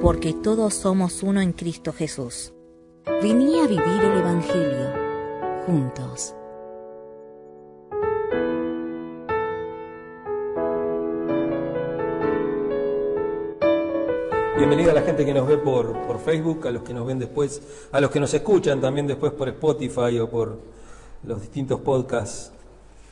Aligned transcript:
Porque 0.00 0.34
todos 0.34 0.74
somos 0.74 1.22
uno 1.22 1.40
en 1.40 1.52
Cristo 1.52 1.92
Jesús. 1.92 2.52
Vení 3.22 3.58
a 3.60 3.66
vivir 3.66 4.02
el 4.02 4.18
Evangelio 4.18 4.92
juntos. 5.66 6.34
Bienvenida 14.56 14.90
a 14.90 14.94
la 14.94 15.02
gente 15.02 15.24
que 15.24 15.32
nos 15.32 15.48
ve 15.48 15.56
por, 15.56 15.92
por 16.06 16.18
Facebook, 16.20 16.66
a 16.66 16.70
los 16.70 16.82
que 16.82 16.92
nos 16.92 17.06
ven 17.06 17.18
después, 17.18 17.62
a 17.92 18.00
los 18.00 18.10
que 18.10 18.20
nos 18.20 18.34
escuchan 18.34 18.80
también 18.80 19.06
después 19.06 19.32
por 19.32 19.48
Spotify 19.48 20.18
o 20.18 20.28
por 20.28 20.58
los 21.24 21.40
distintos 21.40 21.80
podcasts, 21.80 22.52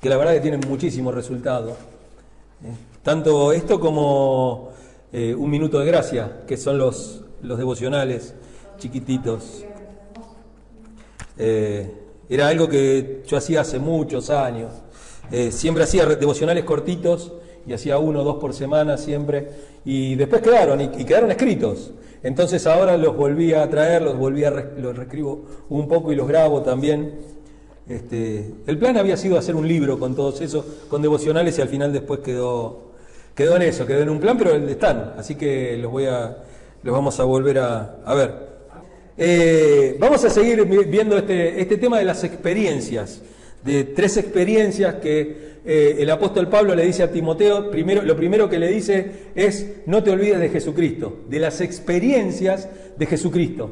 que 0.01 0.11
la 0.11 0.19
verdad 0.19 0.35
que 0.35 0.41
tienen 0.41 0.61
muchísimos 0.69 1.15
resultados. 1.15 1.73
¿eh? 1.73 2.75
Tanto 3.03 3.53
esto 3.53 3.81
como 3.81 4.73
eh, 5.12 5.35
Un 5.35 5.51
Minuto 5.51 5.79
de 5.79 5.87
Gracia, 5.87 6.43
que 6.47 6.57
son 6.57 6.79
los, 6.79 7.25
los 7.43 7.59
devocionales 7.59 8.35
chiquititos. 8.79 9.65
Eh, 11.37 11.92
era 12.28 12.48
algo 12.48 12.69
que 12.69 13.23
yo 13.27 13.36
hacía 13.36 13.62
hace 13.62 13.79
muchos 13.79 14.31
años. 14.31 14.73
siempre 15.51 15.84
hacía 15.84 16.06
devocionales 16.06 16.64
cortitos 16.64 17.33
y 17.69 17.75
hacía 17.75 17.98
uno 17.98 18.20
o 18.20 18.25
dos 18.25 18.36
por 18.36 18.55
semana 18.55 18.97
siempre, 18.97 19.48
y 19.84 20.14
después 20.14 20.41
quedaron, 20.41 20.81
y, 20.81 20.89
quedaron 20.89 21.31
escritos. 21.31 21.92
Entonces 22.23 22.67
ahora 22.67 22.97
los 22.97 23.14
volví 23.17 23.53
a 23.53 23.69
traer, 23.69 24.03
los 24.03 24.17
volví 24.17 24.45
a, 24.45 24.51
los 24.51 24.97
reescribo 24.97 25.45
un 25.69 25.86
poco 25.86 26.11
y 26.11 26.17
los 26.17 26.27
grabo 26.27 26.62
también. 26.62 27.14
Este, 27.89 28.55
el 28.67 28.79
plan 28.79 28.97
había 28.97 29.17
sido 29.17 29.39
hacer 29.39 29.55
un 29.55 29.69
libro 29.69 29.98
con 29.98 30.17
todos 30.17 30.41
esos, 30.41 30.64
con 30.89 31.03
devocionales, 31.03 31.59
y 31.59 31.62
al 31.62 31.69
final 31.69 31.92
después 31.92 32.20
quedó, 32.20 32.88
quedó 33.39 33.55
en 33.55 33.62
eso, 33.62 33.86
quedó 33.86 34.03
en 34.03 34.08
un 34.08 34.19
plan, 34.19 34.36
pero 34.36 34.56
están, 34.56 35.14
así 35.17 35.36
que 35.36 35.77
los 35.77 35.92
voy 35.92 36.06
a, 36.06 36.39
los 36.83 36.92
vamos 36.92 37.20
a 37.20 37.22
volver 37.22 37.61
a, 37.61 37.98
a 38.05 38.12
ver. 38.12 38.34
Eh, 39.17 39.97
vamos 40.00 40.25
a 40.25 40.28
seguir 40.28 40.64
viendo 40.64 41.17
este, 41.17 41.61
este 41.61 41.77
tema 41.77 42.00
de 42.00 42.05
las 42.05 42.25
experiencias, 42.25 43.22
de 43.62 43.84
tres 43.84 44.17
experiencias 44.17 44.97
que 44.97 45.61
eh, 45.64 45.98
el 46.00 46.11
apóstol 46.11 46.48
Pablo 46.48 46.75
le 46.75 46.84
dice 46.84 47.05
a 47.05 47.12
Timoteo, 47.12 47.70
primero, 47.70 48.03
lo 48.03 48.17
primero 48.17 48.48
que 48.48 48.58
le 48.58 48.67
dice 48.67 49.28
es, 49.36 49.69
no 49.86 50.02
te 50.02 50.11
olvides 50.11 50.41
de 50.41 50.48
Jesucristo, 50.48 51.19
de 51.28 51.39
las 51.39 51.61
experiencias 51.61 52.69
de 52.97 53.06
Jesucristo. 53.06 53.70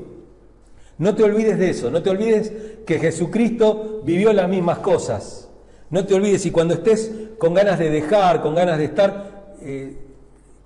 No 0.99 1.17
te 1.17 1.25
olvides 1.25 1.59
de 1.59 1.71
eso, 1.71 1.91
no 1.91 2.05
te 2.05 2.11
olvides 2.11 2.53
que 2.87 3.01
Jesucristo 3.01 4.01
vivió 4.05 4.33
las 4.33 4.49
mismas 4.49 4.79
cosas. 4.79 5.51
No 5.91 6.07
te 6.07 6.15
olvides 6.15 6.47
y 6.47 6.53
cuando 6.53 6.75
estés 6.75 7.11
con 7.37 7.53
ganas 7.53 7.81
de 7.81 7.91
dejar, 7.91 8.43
con 8.43 8.55
ganas 8.55 8.79
de 8.79 8.85
estar... 8.85 9.26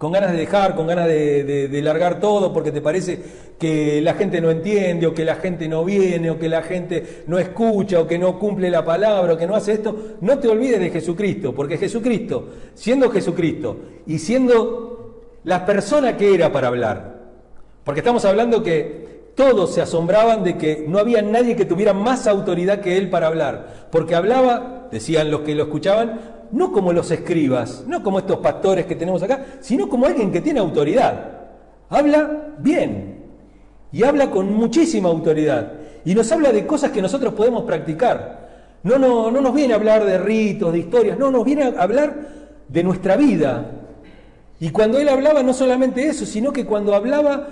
Con 0.00 0.12
ganas 0.12 0.32
de 0.32 0.38
dejar, 0.38 0.74
con 0.74 0.86
ganas 0.86 1.06
de, 1.06 1.80
largar 1.82 2.20
todo 2.20 2.54
porque 2.54 2.72
te 2.72 2.80
parece 2.80 3.20
que 3.58 4.00
la 4.00 4.14
gente 4.14 4.40
no 4.40 4.50
entiende 4.50 5.06
o 5.06 5.12
que 5.12 5.26
la 5.26 5.34
gente 5.34 5.68
no 5.68 5.84
viene 5.84 6.30
o 6.30 6.38
que 6.38 6.48
la 6.48 6.62
gente 6.62 7.24
no 7.26 7.38
escucha 7.38 8.00
o 8.00 8.06
que 8.06 8.18
no 8.18 8.38
cumple 8.38 8.70
la 8.70 8.82
palabra 8.82 9.34
o 9.34 9.36
que 9.36 9.46
no 9.46 9.54
hace 9.54 9.72
esto, 9.72 10.16
no 10.22 10.38
te 10.38 10.48
olvides 10.48 10.80
de 10.80 10.88
Jesucristo, 10.88 11.54
porque 11.54 11.76
Jesucristo, 11.76 12.48
siendo 12.75 13.10
Jesucristo 13.10 13.76
y 14.06 14.19
siendo 14.19 15.26
la 15.44 15.66
persona 15.66 16.16
que 16.16 16.34
era 16.34 16.50
para 16.50 16.69
hablar, 16.69 17.20
porque 17.84 18.00
estamos 18.00 18.25
hablando 18.25 18.62
que 18.62 19.10
todos 19.34 19.75
se 19.75 19.82
asombraban 19.82 20.44
de 20.44 20.56
que 20.56 20.86
no 20.88 20.98
había 20.98 21.20
nadie 21.20 21.56
que 21.56 21.66
tuviera 21.66 21.92
más 21.92 22.26
autoridad 22.26 22.80
que 22.80 22.96
él 22.96 23.10
para 23.10 23.26
hablar, 23.26 23.88
porque 23.91 24.14
hablaba, 24.14 24.79
decían 24.90 25.30
los 25.30 25.40
que 25.40 25.54
lo 25.54 25.64
escuchaban, 25.64 26.20
no 26.52 26.72
como 26.72 26.92
los 26.92 27.10
escribas, 27.10 27.84
no 27.86 28.02
como 28.02 28.18
estos 28.18 28.38
pastores 28.38 28.86
que 28.86 28.96
tenemos 28.96 29.22
acá, 29.22 29.46
sino 29.60 29.88
como 29.88 30.06
alguien 30.06 30.32
que 30.32 30.40
tiene 30.40 30.60
autoridad. 30.60 31.38
Habla 31.88 32.54
bien 32.58 33.20
y 33.92 34.02
habla 34.04 34.30
con 34.30 34.52
muchísima 34.52 35.08
autoridad 35.08 35.72
y 36.04 36.14
nos 36.14 36.30
habla 36.32 36.52
de 36.52 36.66
cosas 36.66 36.90
que 36.90 37.02
nosotros 37.02 37.34
podemos 37.34 37.64
practicar. 37.64 38.48
No, 38.82 38.98
no, 38.98 39.30
no 39.30 39.40
nos 39.40 39.54
viene 39.54 39.74
a 39.74 39.76
hablar 39.76 40.04
de 40.04 40.18
ritos, 40.18 40.72
de 40.72 40.78
historias, 40.78 41.18
no, 41.18 41.30
nos 41.30 41.44
viene 41.44 41.64
a 41.64 41.82
hablar 41.82 42.14
de 42.68 42.82
nuestra 42.82 43.16
vida. 43.16 43.72
Y 44.58 44.70
cuando 44.70 44.98
él 44.98 45.08
hablaba 45.08 45.42
no 45.42 45.52
solamente 45.52 46.06
eso, 46.06 46.24
sino 46.24 46.52
que 46.52 46.64
cuando 46.64 46.94
hablaba 46.94 47.48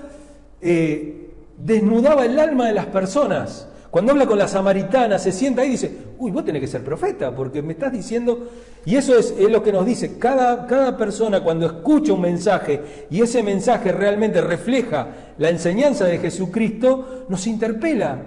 eh, 0.60 1.30
desnudaba 1.56 2.24
el 2.24 2.38
alma 2.38 2.66
de 2.66 2.74
las 2.74 2.86
personas. 2.86 3.68
Cuando 3.90 4.12
habla 4.12 4.26
con 4.26 4.38
la 4.38 4.46
samaritana, 4.46 5.18
se 5.18 5.32
sienta 5.32 5.62
ahí 5.62 5.68
y 5.68 5.72
dice, 5.72 5.90
uy, 6.18 6.30
vos 6.30 6.44
tenés 6.44 6.60
que 6.60 6.66
ser 6.66 6.84
profeta, 6.84 7.34
porque 7.34 7.62
me 7.62 7.72
estás 7.72 7.90
diciendo, 7.90 8.48
y 8.84 8.96
eso 8.96 9.16
es, 9.16 9.34
lo 9.38 9.62
que 9.62 9.72
nos 9.72 9.86
dice, 9.86 10.18
cada, 10.18 10.66
cada, 10.66 10.96
persona 10.96 11.42
cuando 11.42 11.64
escucha 11.64 12.12
un 12.12 12.20
mensaje 12.20 13.06
y 13.10 13.22
ese 13.22 13.42
mensaje 13.42 13.92
realmente 13.92 14.42
refleja 14.42 15.08
la 15.38 15.48
enseñanza 15.48 16.04
de 16.04 16.18
Jesucristo, 16.18 17.24
nos 17.30 17.46
interpela, 17.46 18.18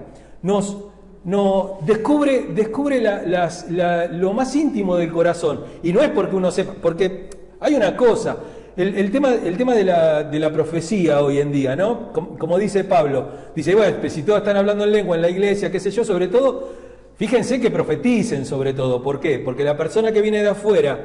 nos, 0.42 0.78
descubre, 1.86 2.48
descubre 2.56 3.00
lo 4.12 4.34
más 4.34 4.56
íntimo 4.56 4.96
del 4.96 5.12
corazón. 5.12 5.62
Y 5.84 5.94
no 5.94 6.02
es 6.02 6.10
porque 6.10 6.36
uno 6.36 6.50
sepa, 6.50 6.74
porque 6.82 7.30
hay 7.60 7.76
una 7.76 7.96
cosa, 7.96 8.38
el, 8.82 9.12
tema, 9.12 9.34
el 9.34 9.58
tema 9.58 9.76
de, 9.76 9.84
la, 9.84 10.24
de, 10.24 10.40
la, 10.40 10.52
profecía 10.52 11.22
hoy 11.22 11.40
en 11.40 11.52
día, 11.52 11.76
¿no? 11.76 12.12
Como, 12.12 12.58
dice 12.58 12.84
Pablo, 12.84 13.30
dice, 13.56 13.76
bueno, 13.76 13.98
pues 14.00 14.14
si 14.14 14.24
todos 14.24 14.40
están 14.40 14.58
hablando 14.58 14.84
en 14.84 14.92
lengua 14.92 15.16
en 15.16 15.22
la 15.22 15.30
iglesia, 15.30 15.72
qué 15.72 15.80
sé 15.80 15.92
yo, 15.92 16.06
sobre 16.06 16.28
todo, 16.28 16.70
fíjense 17.16 17.60
que 17.60 17.70
profeticen 17.70 18.46
sobre 18.46 18.74
todo. 18.74 19.02
¿Por 19.04 19.20
qué? 19.20 19.40
Porque 19.40 19.64
la 19.64 19.78
persona 19.78 20.12
que 20.12 20.22
viene 20.22 20.42
de 20.42 20.50
afuera 20.50 21.00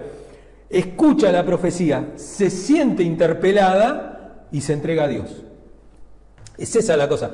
escucha 0.71 1.33
la 1.33 1.45
profecía, 1.45 2.13
se 2.17 2.51
siente 2.51 3.03
interpelada 3.03 4.47
y 4.53 4.61
se 4.61 4.73
entrega 4.73 5.05
a 5.05 5.09
Dios. 5.09 5.43
Es 6.57 6.75
esa 6.77 6.97
la 6.97 7.09
cosa. 7.09 7.31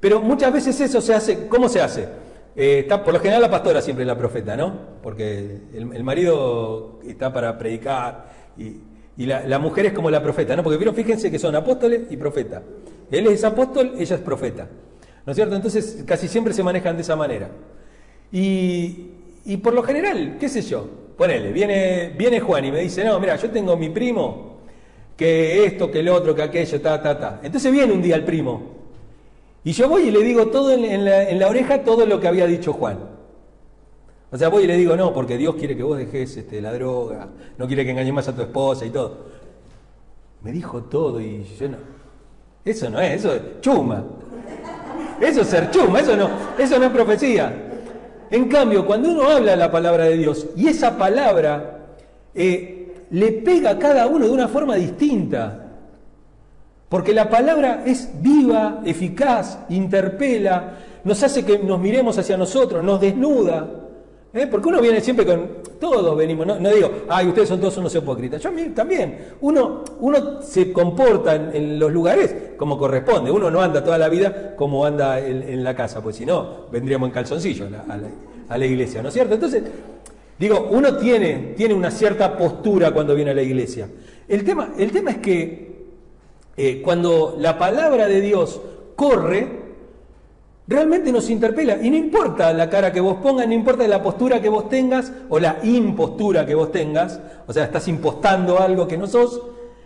Pero 0.00 0.20
muchas 0.20 0.52
veces 0.52 0.80
eso 0.80 1.00
se 1.00 1.14
hace, 1.14 1.48
¿cómo 1.48 1.68
se 1.68 1.80
hace? 1.80 2.08
Eh, 2.54 2.80
está, 2.80 3.02
por 3.02 3.14
lo 3.14 3.20
general 3.20 3.42
la 3.42 3.50
pastora 3.50 3.80
siempre 3.80 4.02
es 4.02 4.08
la 4.08 4.18
profeta, 4.18 4.56
¿no? 4.56 4.74
Porque 5.02 5.60
el, 5.72 5.94
el 5.94 6.04
marido 6.04 7.00
está 7.06 7.32
para 7.32 7.56
predicar 7.56 8.26
y 8.58 8.91
y 9.16 9.26
la, 9.26 9.58
mujer 9.58 9.86
es 9.86 9.92
como 9.92 10.10
la 10.10 10.22
profeta, 10.22 10.56
¿no? 10.56 10.62
Porque 10.62 10.78
pero 10.78 10.94
fíjense 10.94 11.30
que 11.30 11.38
son 11.38 11.54
apóstoles 11.54 12.02
y 12.10 12.16
profeta. 12.16 12.62
Él 13.10 13.26
es 13.26 13.44
apóstol, 13.44 13.92
ella 13.98 14.16
es 14.16 14.22
profeta. 14.22 14.68
¿No 15.26 15.32
es 15.32 15.36
cierto? 15.36 15.54
Entonces 15.54 16.02
casi 16.06 16.28
siempre 16.28 16.54
se 16.54 16.62
manejan 16.62 16.96
de 16.96 17.02
esa 17.02 17.14
manera. 17.14 17.50
Y, 18.32 19.10
y 19.44 19.56
por 19.58 19.74
lo 19.74 19.82
general, 19.82 20.36
qué 20.40 20.48
sé 20.48 20.62
yo, 20.62 20.88
ponele, 21.16 21.52
viene, 21.52 22.14
viene 22.16 22.40
Juan 22.40 22.64
y 22.64 22.72
me 22.72 22.80
dice, 22.80 23.04
no, 23.04 23.20
mira, 23.20 23.36
yo 23.36 23.50
tengo 23.50 23.76
mi 23.76 23.90
primo, 23.90 24.60
que 25.16 25.66
esto, 25.66 25.90
que 25.90 26.00
el 26.00 26.08
otro, 26.08 26.34
que 26.34 26.42
aquello, 26.42 26.80
ta, 26.80 27.02
ta, 27.02 27.18
ta. 27.18 27.40
Entonces 27.42 27.70
viene 27.70 27.92
un 27.92 28.00
día 28.00 28.16
el 28.16 28.24
primo. 28.24 28.72
Y 29.62 29.72
yo 29.72 29.88
voy 29.88 30.08
y 30.08 30.10
le 30.10 30.20
digo 30.20 30.46
todo 30.46 30.72
en, 30.72 31.04
la, 31.04 31.28
en 31.28 31.38
la 31.38 31.48
oreja 31.48 31.84
todo 31.84 32.06
lo 32.06 32.18
que 32.18 32.28
había 32.28 32.46
dicho 32.46 32.72
Juan. 32.72 32.98
O 34.32 34.38
sea, 34.38 34.48
voy 34.48 34.64
y 34.64 34.66
le 34.66 34.78
digo, 34.78 34.96
no, 34.96 35.12
porque 35.12 35.36
Dios 35.36 35.56
quiere 35.56 35.76
que 35.76 35.82
vos 35.82 35.98
dejes 35.98 36.34
este, 36.38 36.62
la 36.62 36.72
droga, 36.72 37.28
no 37.58 37.66
quiere 37.66 37.84
que 37.84 37.90
engañes 37.90 38.14
más 38.14 38.28
a 38.28 38.34
tu 38.34 38.40
esposa 38.40 38.86
y 38.86 38.90
todo. 38.90 39.26
Me 40.40 40.50
dijo 40.50 40.84
todo 40.84 41.20
y 41.20 41.44
yo 41.60 41.68
no. 41.68 41.76
Eso 42.64 42.88
no 42.88 42.98
es, 42.98 43.12
eso 43.12 43.34
es 43.34 43.42
chuma. 43.60 44.02
Eso 45.20 45.42
es 45.42 45.48
ser 45.48 45.70
chuma, 45.70 46.00
eso 46.00 46.16
no, 46.16 46.30
eso 46.58 46.78
no 46.78 46.86
es 46.86 46.90
profecía. 46.90 47.54
En 48.30 48.48
cambio, 48.48 48.86
cuando 48.86 49.10
uno 49.10 49.28
habla 49.28 49.54
la 49.54 49.70
palabra 49.70 50.04
de 50.04 50.16
Dios 50.16 50.46
y 50.56 50.66
esa 50.66 50.96
palabra 50.96 51.80
eh, 52.34 53.04
le 53.10 53.32
pega 53.32 53.70
a 53.70 53.78
cada 53.78 54.06
uno 54.06 54.24
de 54.24 54.30
una 54.30 54.48
forma 54.48 54.76
distinta, 54.76 55.66
porque 56.88 57.12
la 57.12 57.28
palabra 57.28 57.82
es 57.84 58.08
viva, 58.22 58.80
eficaz, 58.86 59.58
interpela, 59.68 60.78
nos 61.04 61.22
hace 61.22 61.44
que 61.44 61.58
nos 61.58 61.78
miremos 61.78 62.16
hacia 62.16 62.38
nosotros, 62.38 62.82
nos 62.82 62.98
desnuda. 62.98 63.81
¿Eh? 64.34 64.46
Porque 64.46 64.68
uno 64.68 64.80
viene 64.80 65.00
siempre 65.00 65.26
con. 65.26 65.62
Todos 65.78 66.16
venimos, 66.16 66.46
no, 66.46 66.70
digo, 66.70 66.90
ay, 67.08 67.26
ustedes 67.26 67.48
son 67.48 67.60
todos 67.60 67.76
unos 67.76 67.94
hipócritas. 67.94 68.40
Yo 68.40 68.50
también. 68.74 69.32
Uno, 69.40 69.84
uno 70.00 70.40
se 70.40 70.72
comporta 70.72 71.34
en, 71.34 71.78
los 71.78 71.92
lugares 71.92 72.34
como 72.56 72.78
corresponde. 72.78 73.30
Uno 73.30 73.50
no 73.50 73.60
anda 73.60 73.84
toda 73.84 73.98
la 73.98 74.08
vida 74.08 74.54
como 74.56 74.86
anda 74.86 75.18
en, 75.18 75.62
la 75.62 75.74
casa, 75.74 76.02
pues 76.02 76.16
si 76.16 76.24
no, 76.24 76.66
vendríamos 76.70 77.08
en 77.08 77.12
calzoncillo 77.12 77.66
a 78.48 78.56
la, 78.56 78.66
iglesia, 78.66 79.02
¿no 79.02 79.08
es 79.08 79.14
cierto? 79.14 79.34
Entonces, 79.34 79.64
digo, 80.38 80.68
uno 80.70 80.96
tiene, 80.96 81.54
tiene 81.56 81.74
una 81.74 81.90
cierta 81.90 82.36
postura 82.36 82.92
cuando 82.92 83.14
viene 83.14 83.32
a 83.32 83.34
la 83.34 83.42
iglesia. 83.42 83.88
El 84.28 84.44
tema, 84.44 84.72
el 84.78 84.92
tema 84.92 85.10
es 85.10 85.18
que 85.18 85.72
eh, 86.56 86.80
cuando 86.82 87.36
la 87.38 87.58
palabra 87.58 88.06
de 88.06 88.20
Dios 88.20 88.60
corre, 88.94 89.61
realmente 90.66 91.12
nos 91.12 91.30
interpela. 91.30 91.76
Y 91.82 91.90
no 91.90 91.96
importa 91.96 92.52
la 92.52 92.68
cara 92.70 92.92
que 92.92 93.00
vos 93.00 93.16
pongas, 93.22 93.46
no 93.46 93.54
importa 93.54 93.86
la 93.86 94.02
postura 94.02 94.40
que 94.40 94.48
vos 94.48 94.68
tengas 94.68 95.12
o 95.28 95.38
la 95.38 95.58
impostura 95.62 96.46
que 96.46 96.54
vos 96.54 96.72
tengas, 96.72 97.20
o 97.46 97.52
sea, 97.52 97.64
estás 97.64 97.88
impostando 97.88 98.58
algo 98.58 98.86
que 98.86 98.98
no 98.98 99.06
sos, 99.06 99.42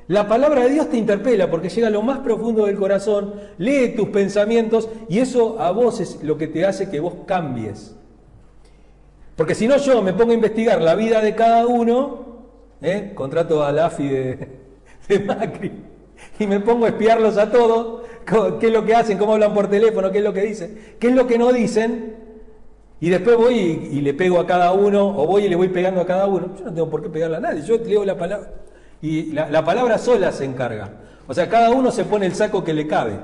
la 0.08 0.28
palabra 0.28 0.62
de 0.62 0.70
Dios 0.70 0.88
te 0.88 0.98
interpela 0.98 1.50
porque 1.50 1.68
llega 1.68 1.88
a 1.88 1.90
lo 1.90 2.00
más 2.00 2.20
profundo 2.20 2.66
del 2.66 2.76
corazón, 2.76 3.34
lee 3.58 3.94
tus 3.96 4.08
pensamientos 4.10 4.88
y 5.08 5.18
eso 5.18 5.60
a 5.60 5.72
vos 5.72 6.00
es 6.00 6.22
lo 6.22 6.38
que 6.38 6.46
te 6.46 6.64
hace 6.64 6.88
que 6.88 7.00
vos 7.00 7.14
cambies. 7.26 7.96
Porque 9.34 9.54
si 9.54 9.66
no 9.66 9.76
yo 9.78 10.02
me 10.02 10.12
pongo 10.12 10.30
a 10.30 10.34
investigar 10.34 10.80
la 10.80 10.94
vida 10.94 11.20
de 11.20 11.34
cada 11.34 11.66
uno, 11.66 12.24
¿eh? 12.80 13.12
contrato 13.14 13.64
a 13.64 13.72
la 13.72 13.86
AFI 13.86 14.08
de, 14.08 14.48
de 15.08 15.18
Macri, 15.18 15.72
y 16.38 16.46
me 16.46 16.60
pongo 16.60 16.86
a 16.86 16.90
espiarlos 16.90 17.36
a 17.36 17.50
todos, 17.50 18.02
qué 18.26 18.66
es 18.66 18.72
lo 18.72 18.84
que 18.84 18.94
hacen, 18.94 19.18
cómo 19.18 19.34
hablan 19.34 19.54
por 19.54 19.68
teléfono, 19.68 20.10
qué 20.10 20.18
es 20.18 20.24
lo 20.24 20.32
que 20.32 20.42
dicen, 20.42 20.78
qué 20.98 21.08
es 21.08 21.14
lo 21.14 21.26
que 21.26 21.38
no 21.38 21.52
dicen, 21.52 22.16
y 23.00 23.10
después 23.10 23.36
voy 23.36 23.54
y, 23.92 24.00
le 24.00 24.14
pego 24.14 24.40
a 24.40 24.46
cada 24.46 24.72
uno, 24.72 25.06
o 25.06 25.26
voy 25.26 25.44
y 25.44 25.48
le 25.48 25.56
voy 25.56 25.68
pegando 25.68 26.00
a 26.00 26.06
cada 26.06 26.26
uno. 26.26 26.54
Yo 26.58 26.64
no 26.64 26.72
tengo 26.72 26.90
por 26.90 27.02
qué 27.02 27.08
pegarle 27.08 27.36
a 27.36 27.40
nadie, 27.40 27.62
yo 27.62 27.76
leo 27.78 28.04
la 28.04 28.16
palabra, 28.16 28.50
y 29.02 29.32
la, 29.32 29.50
la 29.50 29.64
palabra 29.64 29.98
sola 29.98 30.32
se 30.32 30.44
encarga. 30.44 30.90
O 31.28 31.34
sea, 31.34 31.48
cada 31.48 31.70
uno 31.70 31.90
se 31.90 32.04
pone 32.04 32.26
el 32.26 32.34
saco 32.34 32.64
que 32.64 32.72
le 32.72 32.86
cabe. 32.86 33.18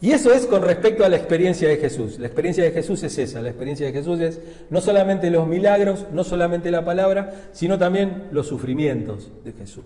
Y 0.00 0.12
eso 0.12 0.32
es 0.34 0.44
con 0.44 0.60
respecto 0.60 1.04
a 1.04 1.08
la 1.08 1.16
experiencia 1.16 1.66
de 1.66 1.78
Jesús. 1.78 2.18
La 2.18 2.26
experiencia 2.26 2.64
de 2.64 2.72
Jesús 2.72 3.02
es 3.04 3.16
esa. 3.16 3.40
La 3.40 3.48
experiencia 3.48 3.86
de 3.86 3.92
Jesús 3.92 4.20
es 4.20 4.40
no 4.68 4.82
solamente 4.82 5.30
los 5.30 5.46
milagros, 5.46 6.06
no 6.12 6.24
solamente 6.24 6.70
la 6.70 6.84
palabra, 6.84 7.32
sino 7.52 7.78
también 7.78 8.24
los 8.30 8.46
sufrimientos 8.46 9.32
de 9.44 9.52
Jesús. 9.52 9.84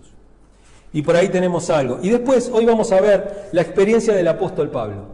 Y 0.91 1.01
por 1.01 1.15
ahí 1.15 1.29
tenemos 1.29 1.69
algo. 1.69 1.99
Y 2.01 2.09
después, 2.09 2.49
hoy 2.51 2.65
vamos 2.65 2.91
a 2.91 3.01
ver 3.01 3.49
la 3.51 3.61
experiencia 3.61 4.13
del 4.13 4.27
apóstol 4.27 4.71
Pablo. 4.71 5.05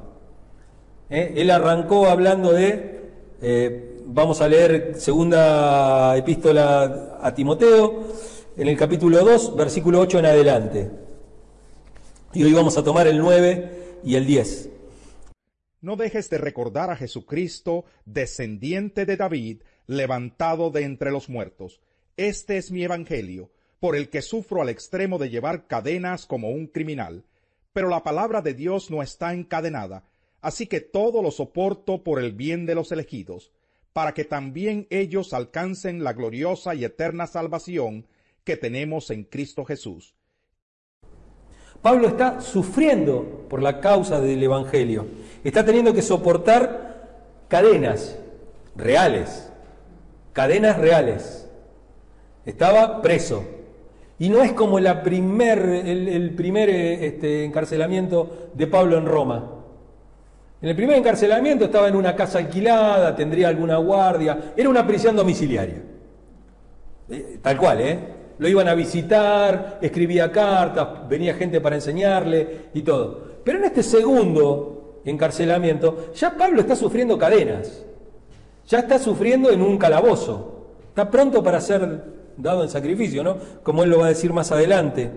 ¿Eh? 1.10 1.33
Él 1.36 1.51
arrancó 1.51 2.07
hablando 2.07 2.54
de, 2.54 3.12
eh, 3.42 4.01
vamos 4.06 4.42
a 4.42 4.48
leer 4.48 4.95
segunda 4.98 6.16
epístola 6.16 7.19
a 7.22 7.33
Timoteo, 7.33 8.06
en 8.57 8.68
el 8.69 8.77
capítulo 8.77 9.24
2, 9.24 9.56
versículo 9.56 10.00
8 10.00 10.19
en 10.19 10.25
adelante. 10.25 10.92
Y 12.33 12.44
hoy 12.44 12.54
vamos 12.54 12.77
a 12.77 12.83
tomar 12.83 13.07
el 13.07 13.19
9 13.19 14.00
y 14.04 14.16
el 14.16 14.25
10. 14.25 14.69
No 15.81 15.98
dejes 15.98 16.30
de 16.30 16.38
recordar 16.38 16.89
a 16.89 16.95
Jesucristo, 16.95 17.86
descendiente 18.06 19.06
de 19.06 19.18
David, 19.18 19.62
levantado 19.88 20.72
de 20.72 20.83
entre 20.83 21.12
los 21.12 21.30
muertos. 21.30 21.81
Este 22.18 22.57
es 22.57 22.72
mi 22.72 22.83
evangelio 22.83 23.51
por 23.85 23.95
el 23.95 24.09
que 24.09 24.23
sufro 24.23 24.63
al 24.63 24.69
extremo 24.69 25.19
de 25.19 25.29
llevar 25.29 25.67
cadenas 25.67 26.25
como 26.25 26.49
un 26.49 26.65
criminal. 26.65 27.23
Pero 27.71 27.87
la 27.87 28.01
palabra 28.01 28.41
de 28.41 28.55
Dios 28.55 28.89
no 28.89 29.03
está 29.03 29.31
encadenada, 29.31 30.05
así 30.41 30.65
que 30.65 30.81
todo 30.81 31.21
lo 31.21 31.29
soporto 31.29 32.03
por 32.03 32.19
el 32.19 32.31
bien 32.31 32.65
de 32.65 32.73
los 32.73 32.91
elegidos, 32.91 33.51
para 33.93 34.15
que 34.15 34.25
también 34.25 34.87
ellos 34.89 35.35
alcancen 35.35 36.03
la 36.03 36.13
gloriosa 36.13 36.73
y 36.73 36.83
eterna 36.83 37.27
salvación 37.27 38.07
que 38.43 38.57
tenemos 38.57 39.11
en 39.11 39.23
Cristo 39.23 39.65
Jesús. 39.65 40.15
Pablo 41.83 42.07
está 42.07 42.41
sufriendo 42.41 43.45
por 43.47 43.61
la 43.61 43.79
causa 43.81 44.19
del 44.19 44.41
Evangelio, 44.41 45.05
está 45.43 45.63
teniendo 45.63 45.93
que 45.93 46.01
soportar 46.01 47.19
cadenas 47.49 48.17
reales, 48.75 49.47
cadenas 50.33 50.75
reales. 50.79 51.43
Estaba 52.45 53.01
preso, 53.01 53.54
y 54.17 54.29
no 54.29 54.41
es 54.41 54.53
como 54.53 54.79
primer, 55.03 55.59
el, 55.59 56.33
primer 56.35 56.69
este, 56.69 57.44
encarcelamiento 57.44 58.50
de 58.53 58.67
Pablo 58.67 58.97
en 58.97 59.06
Roma. 59.06 59.51
En 60.62 60.69
el 60.69 60.75
primer 60.75 60.97
encarcelamiento 60.97 61.65
estaba 61.65 61.89
en 61.89 61.95
una 61.95 62.15
casa 62.15 62.39
alquilada, 62.39 63.15
tendría 63.15 63.50
alguna 63.50 63.77
guardia, 63.77 64.53
era 64.56 64.69
una 64.69 64.88
prisión 64.88 65.15
domiciliaria. 65.15 65.83
Eh, 67.09 67.39
tal 67.41 67.57
cual, 67.57 67.81
¿eh? 67.81 68.00
Lo 68.38 68.47
iban 68.47 68.67
a 68.67 68.73
visitar, 68.73 69.79
escribía 69.81 70.31
cartas, 70.31 71.07
venía 71.07 71.33
gente 71.35 71.62
para 71.62 71.75
enseñarle 71.75 72.69
y 72.73 72.81
todo. 72.81 73.35
Pero 73.44 73.59
en 73.59 73.65
este 73.65 73.83
segundo 73.83 75.01
encarcelamiento, 75.06 76.13
ya 76.15 76.35
Pablo 76.35 76.62
está 76.62 76.75
sufriendo 76.75 77.17
cadenas, 77.17 77.85
ya 78.67 78.79
está 78.79 78.97
sufriendo 78.97 79.51
en 79.51 79.62
un 79.62 79.77
calabozo, 79.77 80.67
está 80.89 81.09
pronto 81.09 81.44
para 81.44 81.62
ser 81.62 82.01
dado 82.37 82.63
en 82.63 82.69
sacrificio, 82.69 83.23
¿no? 83.23 83.37
Como 83.63 83.83
él 83.83 83.89
lo 83.89 83.99
va 83.99 84.05
a 84.05 84.09
decir 84.09 84.33
más 84.33 84.51
adelante. 84.51 85.11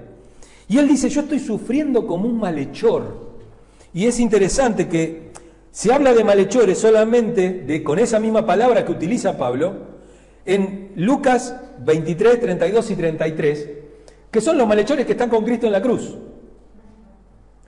Y 0.69 0.79
él 0.79 0.89
dice, 0.89 1.09
yo 1.09 1.23
estoy 1.23 1.39
sufriendo 1.39 2.07
como 2.07 2.29
un 2.29 2.39
malhechor. 2.39 3.29
Y 3.95 4.07
es 4.07 4.21
interesante 4.21 4.89
que 4.89 5.33
se 5.71 5.93
habla 5.93 6.13
de 6.13 6.25
malhechores 6.25 6.79
solamente 6.79 7.51
de, 7.67 7.83
con 7.83 7.99
esa 7.99 8.21
misma 8.21 8.45
palabra 8.45 8.85
que 8.85 8.93
utiliza 8.93 9.39
Pablo 9.39 9.75
en 10.45 10.93
Lucas 10.97 11.55
23, 11.81 12.41
32 12.41 12.91
y 12.91 12.97
33, 12.97 13.71
que 14.31 14.41
son 14.41 14.59
los 14.59 14.67
malhechores 14.67 15.07
que 15.07 15.13
están 15.13 15.31
con 15.31 15.45
Cristo 15.45 15.67
en 15.67 15.73
la 15.73 15.83
cruz. 15.83 16.17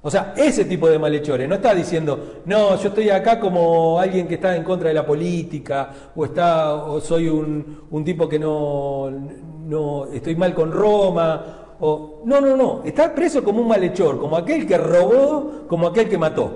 O 0.03 0.11
sea, 0.11 0.33
ese 0.37 0.65
tipo 0.65 0.89
de 0.89 0.99
malhechores, 0.99 1.47
no 1.47 1.57
está 1.57 1.75
diciendo, 1.75 2.41
no, 2.47 2.77
yo 2.81 2.89
estoy 2.89 3.11
acá 3.11 3.39
como 3.39 4.01
alguien 4.01 4.27
que 4.27 4.37
está 4.37 4.57
en 4.57 4.65
contra 4.65 4.89
de 4.89 4.95
la 4.95 5.05
política, 5.05 5.91
o 6.17 6.25
está, 6.25 6.75
o 6.75 7.01
soy 7.01 7.29
un, 7.29 8.03
tipo 8.03 8.27
que 8.27 8.39
no, 8.39 9.11
no, 9.11 10.07
estoy 10.07 10.37
mal 10.37 10.55
con 10.55 10.73
Roma, 10.73 11.77
o 11.81 12.23
no, 12.25 12.41
no, 12.41 12.57
no, 12.57 12.83
está 12.83 13.15
preso 13.15 13.45
como 13.45 13.61
un 13.61 13.69
malhechor, 13.69 14.19
como 14.19 14.37
aquel 14.37 14.67
que 14.67 14.79
robó, 14.79 15.67
como 15.69 15.89
aquel 15.89 16.09
que 16.09 16.17
mató, 16.17 16.51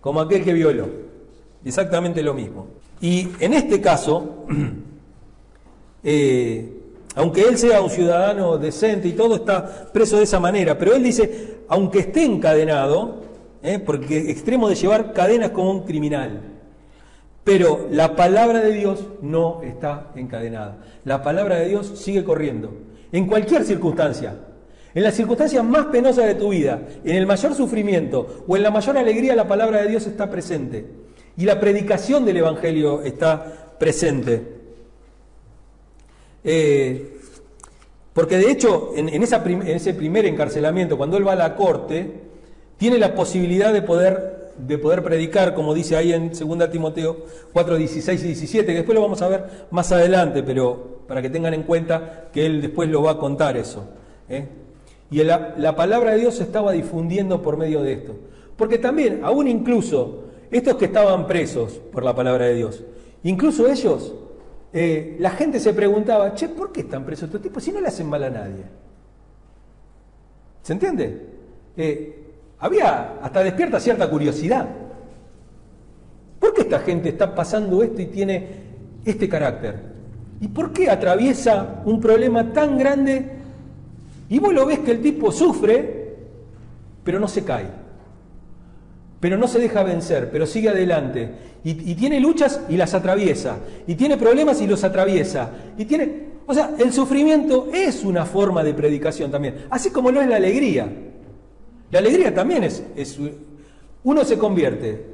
como 0.00 0.20
aquel 0.20 0.42
que 0.42 0.52
violó. 0.52 0.86
Exactamente 1.64 2.22
lo 2.22 2.34
mismo. 2.34 2.66
Y 3.00 3.28
en 3.38 3.52
este 3.52 3.80
caso, 3.80 4.46
eh, 6.02 6.80
aunque 7.14 7.42
él 7.42 7.58
sea 7.58 7.82
un 7.82 7.90
ciudadano 7.90 8.58
decente 8.58 9.08
y 9.08 9.12
todo, 9.12 9.36
está 9.36 9.90
preso 9.92 10.16
de 10.16 10.24
esa 10.24 10.40
manera. 10.40 10.78
Pero 10.78 10.94
él 10.94 11.02
dice, 11.02 11.49
aunque 11.70 12.00
esté 12.00 12.24
encadenado, 12.24 13.22
¿eh? 13.62 13.78
porque 13.78 14.28
extremo 14.32 14.68
de 14.68 14.74
llevar 14.74 15.12
cadenas 15.12 15.50
como 15.50 15.70
un 15.70 15.84
criminal. 15.84 16.40
Pero 17.44 17.86
la 17.92 18.16
palabra 18.16 18.60
de 18.60 18.72
Dios 18.72 19.04
no 19.22 19.62
está 19.62 20.10
encadenada. 20.16 20.78
La 21.04 21.22
palabra 21.22 21.60
de 21.60 21.68
Dios 21.68 21.92
sigue 21.94 22.24
corriendo. 22.24 22.76
En 23.12 23.26
cualquier 23.26 23.64
circunstancia. 23.64 24.34
En 24.92 25.04
las 25.04 25.14
circunstancias 25.14 25.64
más 25.64 25.86
penosas 25.86 26.26
de 26.26 26.34
tu 26.34 26.48
vida, 26.48 26.82
en 27.04 27.14
el 27.14 27.24
mayor 27.24 27.54
sufrimiento 27.54 28.44
o 28.48 28.56
en 28.56 28.64
la 28.64 28.72
mayor 28.72 28.98
alegría, 28.98 29.36
la 29.36 29.46
palabra 29.46 29.82
de 29.82 29.90
Dios 29.90 30.08
está 30.08 30.28
presente. 30.28 30.84
Y 31.36 31.44
la 31.44 31.60
predicación 31.60 32.24
del 32.24 32.38
Evangelio 32.38 33.02
está 33.02 33.76
presente. 33.78 34.42
Eh, 36.42 37.19
porque 38.12 38.38
de 38.38 38.50
hecho, 38.50 38.92
en, 38.96 39.08
ese 39.22 39.94
primer 39.94 40.26
encarcelamiento, 40.26 40.96
cuando 40.96 41.16
él 41.16 41.26
va 41.26 41.32
a 41.32 41.36
la 41.36 41.54
corte, 41.54 42.10
tiene 42.76 42.98
la 42.98 43.14
posibilidad 43.14 43.72
de 43.72 43.82
poder, 43.82 44.52
de 44.58 44.78
poder 44.78 45.02
predicar, 45.02 45.54
como 45.54 45.74
dice 45.74 45.96
ahí 45.96 46.12
en 46.12 46.30
2 46.30 46.70
Timoteo 46.70 47.18
4, 47.52 47.76
16 47.76 48.22
y 48.22 48.26
17, 48.26 48.66
que 48.66 48.74
después 48.74 48.94
lo 48.96 49.02
vamos 49.02 49.22
a 49.22 49.28
ver 49.28 49.44
más 49.70 49.92
adelante, 49.92 50.42
pero 50.42 51.00
para 51.06 51.22
que 51.22 51.30
tengan 51.30 51.54
en 51.54 51.62
cuenta 51.62 52.28
que 52.32 52.46
él 52.46 52.60
después 52.62 52.88
lo 52.88 53.02
va 53.02 53.12
a 53.12 53.18
contar 53.18 53.56
eso. 53.56 53.84
¿eh? 54.28 54.48
Y 55.10 55.22
la, 55.22 55.54
la 55.56 55.76
palabra 55.76 56.12
de 56.12 56.18
Dios 56.18 56.34
se 56.34 56.42
estaba 56.42 56.72
difundiendo 56.72 57.42
por 57.42 57.56
medio 57.56 57.82
de 57.82 57.92
esto. 57.92 58.14
Porque 58.56 58.78
también, 58.78 59.20
aún 59.22 59.46
incluso, 59.46 60.24
estos 60.50 60.76
que 60.76 60.86
estaban 60.86 61.26
presos 61.26 61.80
por 61.92 62.04
la 62.04 62.14
palabra 62.14 62.46
de 62.46 62.54
Dios, 62.54 62.82
incluso 63.22 63.68
ellos 63.68 64.14
eh, 64.72 65.16
la 65.18 65.30
gente 65.30 65.58
se 65.58 65.72
preguntaba, 65.72 66.34
che, 66.34 66.48
¿por 66.48 66.70
qué 66.70 66.82
están 66.82 67.04
presos 67.04 67.24
estos 67.24 67.42
tipos 67.42 67.62
si 67.62 67.72
no 67.72 67.80
le 67.80 67.88
hacen 67.88 68.08
mal 68.08 68.22
a 68.22 68.30
nadie? 68.30 68.64
¿Se 70.62 70.72
entiende? 70.72 71.26
Eh, 71.76 72.24
había 72.60 73.18
hasta 73.22 73.42
despierta 73.42 73.80
cierta 73.80 74.08
curiosidad. 74.08 74.68
¿Por 76.38 76.54
qué 76.54 76.62
esta 76.62 76.80
gente 76.80 77.08
está 77.08 77.34
pasando 77.34 77.82
esto 77.82 78.00
y 78.00 78.06
tiene 78.06 78.48
este 79.04 79.28
carácter? 79.28 79.90
¿Y 80.40 80.48
por 80.48 80.72
qué 80.72 80.88
atraviesa 80.88 81.82
un 81.84 82.00
problema 82.00 82.52
tan 82.52 82.78
grande 82.78 83.30
y 84.28 84.38
vos 84.38 84.54
lo 84.54 84.66
ves 84.66 84.78
que 84.78 84.92
el 84.92 85.02
tipo 85.02 85.32
sufre, 85.32 86.16
pero 87.02 87.18
no 87.18 87.28
se 87.28 87.44
cae? 87.44 87.66
Pero 89.20 89.36
no 89.36 89.46
se 89.46 89.58
deja 89.58 89.82
vencer, 89.82 90.30
pero 90.32 90.46
sigue 90.46 90.70
adelante. 90.70 91.28
Y, 91.62 91.94
tiene 91.94 92.18
luchas 92.20 92.62
y 92.70 92.76
las 92.78 92.94
atraviesa. 92.94 93.58
Y 93.86 93.94
tiene 93.94 94.16
problemas 94.16 94.62
y 94.62 94.66
los 94.66 94.82
atraviesa. 94.82 95.50
Y 95.76 95.84
tiene. 95.84 96.30
O 96.46 96.54
sea, 96.54 96.70
el 96.78 96.90
sufrimiento 96.90 97.68
es 97.72 98.02
una 98.02 98.24
forma 98.24 98.64
de 98.64 98.72
predicación 98.72 99.30
también. 99.30 99.66
Así 99.68 99.90
como 99.90 100.10
lo 100.10 100.22
es 100.22 100.26
la 100.26 100.36
alegría. 100.36 100.88
La 101.90 101.98
alegría 101.98 102.34
también 102.34 102.64
es. 102.64 102.82
es 102.96 103.18
uno 104.02 104.24
se 104.24 104.38
convierte. 104.38 105.04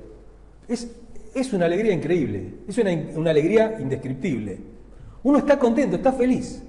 Es, 0.69 0.89
es 1.35 1.53
una 1.53 1.67
alegría 1.67 1.93
increíble. 1.93 2.55
Es 2.69 2.79
una, 2.79 2.93
una 3.17 3.31
alegría 3.31 3.77
indescriptible. 3.81 4.59
Uno 5.25 5.39
está 5.39 5.59
contento, 5.59 5.97
está 5.97 6.13
feliz. 6.13 6.63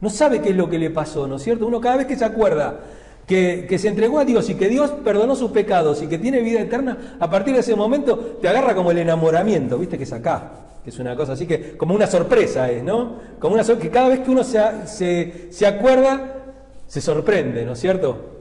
No 0.00 0.10
sabe 0.10 0.40
qué 0.40 0.50
es 0.50 0.56
lo 0.56 0.70
que 0.70 0.78
le 0.78 0.90
pasó, 0.90 1.26
¿no 1.26 1.36
es 1.36 1.42
cierto? 1.42 1.66
Uno 1.66 1.80
cada 1.80 1.96
vez 1.96 2.06
que 2.06 2.16
se 2.16 2.24
acuerda 2.24 2.82
que, 3.26 3.78
se 3.78 3.88
entregó 3.88 4.18
a 4.18 4.24
Dios 4.24 4.48
y 4.50 4.54
que 4.54 4.68
Dios 4.68 4.90
perdonó 5.02 5.34
sus 5.34 5.50
pecados 5.50 6.02
y 6.02 6.06
que 6.06 6.18
tiene 6.18 6.40
vida 6.40 6.60
eterna, 6.60 7.16
a 7.18 7.30
partir 7.30 7.54
de 7.54 7.60
ese 7.60 7.74
momento 7.74 8.38
te 8.40 8.48
agarra 8.48 8.74
como 8.74 8.90
el 8.90 8.98
enamoramiento, 8.98 9.78
viste 9.78 9.96
que 9.96 10.04
es 10.04 10.12
acá, 10.12 10.52
que 10.82 10.90
es 10.90 10.98
una 10.98 11.16
cosa 11.16 11.32
así 11.32 11.46
que 11.46 11.76
como 11.76 11.94
una 11.94 12.06
sorpresa 12.06 12.70
es, 12.70 12.82
¿no? 12.82 13.18
Como 13.38 13.54
una 13.54 13.64
que 13.64 13.90
cada 13.90 14.08
vez 14.08 14.20
que 14.20 14.30
uno 14.30 14.44
se, 14.44 14.60
se, 14.86 15.48
se 15.50 15.66
acuerda, 15.66 16.54
se 16.86 17.00
sorprende, 17.00 17.64
¿no 17.64 17.72
es 17.72 17.80
cierto? 17.80 18.34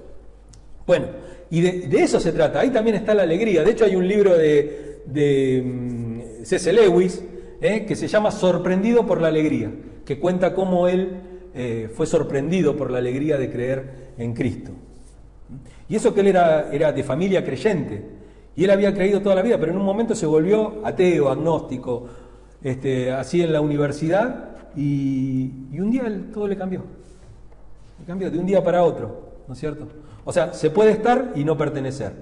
Bueno, 0.85 1.07
y 1.49 1.61
de, 1.61 2.03
eso 2.03 2.19
se 2.19 2.31
trata, 2.31 2.59
ahí 2.59 2.71
también 2.71 2.95
está 2.95 3.13
la 3.13 3.23
alegría. 3.23 3.63
De 3.63 3.71
hecho 3.71 3.85
hay 3.85 3.95
un 3.95 4.07
libro 4.07 4.35
de, 4.35 5.01
de 5.05 5.61
mm. 5.63 6.69
Lewis 6.73 7.23
¿eh? 7.61 7.85
que 7.85 7.95
se 7.95 8.07
llama 8.07 8.31
Sorprendido 8.31 9.05
por 9.05 9.21
la 9.21 9.27
alegría, 9.27 9.71
que 10.03 10.19
cuenta 10.19 10.53
cómo 10.53 10.87
él 10.87 11.21
eh, 11.53 11.91
fue 11.93 12.05
sorprendido 12.05 12.75
por 12.75 12.91
la 12.91 12.97
alegría 12.97 13.37
de 13.37 13.51
creer 13.51 14.13
en 14.17 14.33
Cristo. 14.33 14.71
Y 15.87 15.95
eso 15.95 16.13
que 16.13 16.21
él 16.21 16.27
era, 16.27 16.71
era 16.71 16.91
de 16.91 17.03
familia 17.03 17.43
creyente, 17.43 18.03
y 18.55 18.63
él 18.63 18.71
había 18.71 18.93
creído 18.93 19.21
toda 19.21 19.35
la 19.35 19.41
vida, 19.41 19.59
pero 19.59 19.71
en 19.71 19.77
un 19.77 19.85
momento 19.85 20.15
se 20.15 20.25
volvió 20.25 20.81
ateo, 20.85 21.29
agnóstico, 21.29 22.07
este, 22.61 23.11
así 23.11 23.41
en 23.41 23.51
la 23.51 23.61
universidad, 23.61 24.53
y, 24.75 25.51
un 25.79 25.91
día 25.91 26.03
todo 26.33 26.47
le 26.47 26.57
cambió. 26.57 26.83
Le 27.99 28.05
cambió 28.05 28.31
de 28.31 28.39
un 28.39 28.45
día 28.45 28.63
para 28.63 28.83
otro, 28.83 29.33
¿no 29.47 29.53
es 29.53 29.59
cierto? 29.59 29.87
O 30.25 30.31
sea, 30.31 30.53
se 30.53 30.69
puede 30.69 30.91
estar 30.91 31.33
y 31.35 31.43
no 31.43 31.57
pertenecer. 31.57 32.13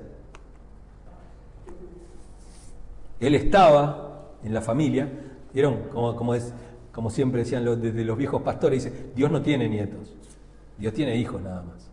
Él 3.19 3.35
estaba 3.35 4.31
en 4.43 4.53
la 4.53 4.61
familia, 4.61 5.07
¿vieron? 5.53 5.83
Como, 5.91 6.15
como, 6.15 6.33
es, 6.33 6.53
como 6.91 7.10
siempre 7.10 7.43
decían 7.43 7.63
los, 7.63 7.81
desde 7.81 8.03
los 8.03 8.17
viejos 8.17 8.41
pastores, 8.41 8.83
dice, 8.83 9.12
Dios 9.15 9.31
no 9.31 9.41
tiene 9.41 9.69
nietos, 9.69 10.13
Dios 10.77 10.93
tiene 10.93 11.15
hijos 11.15 11.41
nada 11.41 11.63
más. 11.63 11.91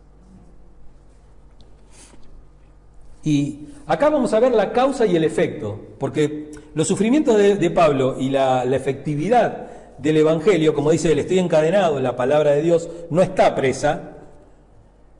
Y 3.23 3.67
acá 3.85 4.09
vamos 4.09 4.33
a 4.33 4.39
ver 4.39 4.53
la 4.53 4.71
causa 4.71 5.05
y 5.05 5.15
el 5.15 5.23
efecto, 5.23 5.79
porque 5.97 6.51
los 6.73 6.87
sufrimientos 6.87 7.37
de, 7.37 7.71
Pablo 7.71 8.15
y 8.17 8.29
la, 8.29 8.63
efectividad 8.63 9.67
del 9.97 10.17
Evangelio, 10.17 10.73
como 10.73 10.91
dice 10.91 11.11
él, 11.11 11.19
estoy 11.19 11.39
encadenado 11.39 11.97
en 11.97 12.03
la 12.03 12.15
palabra 12.15 12.51
de 12.51 12.61
Dios, 12.61 12.89
no 13.09 13.21
está 13.21 13.55
presa, 13.55 14.17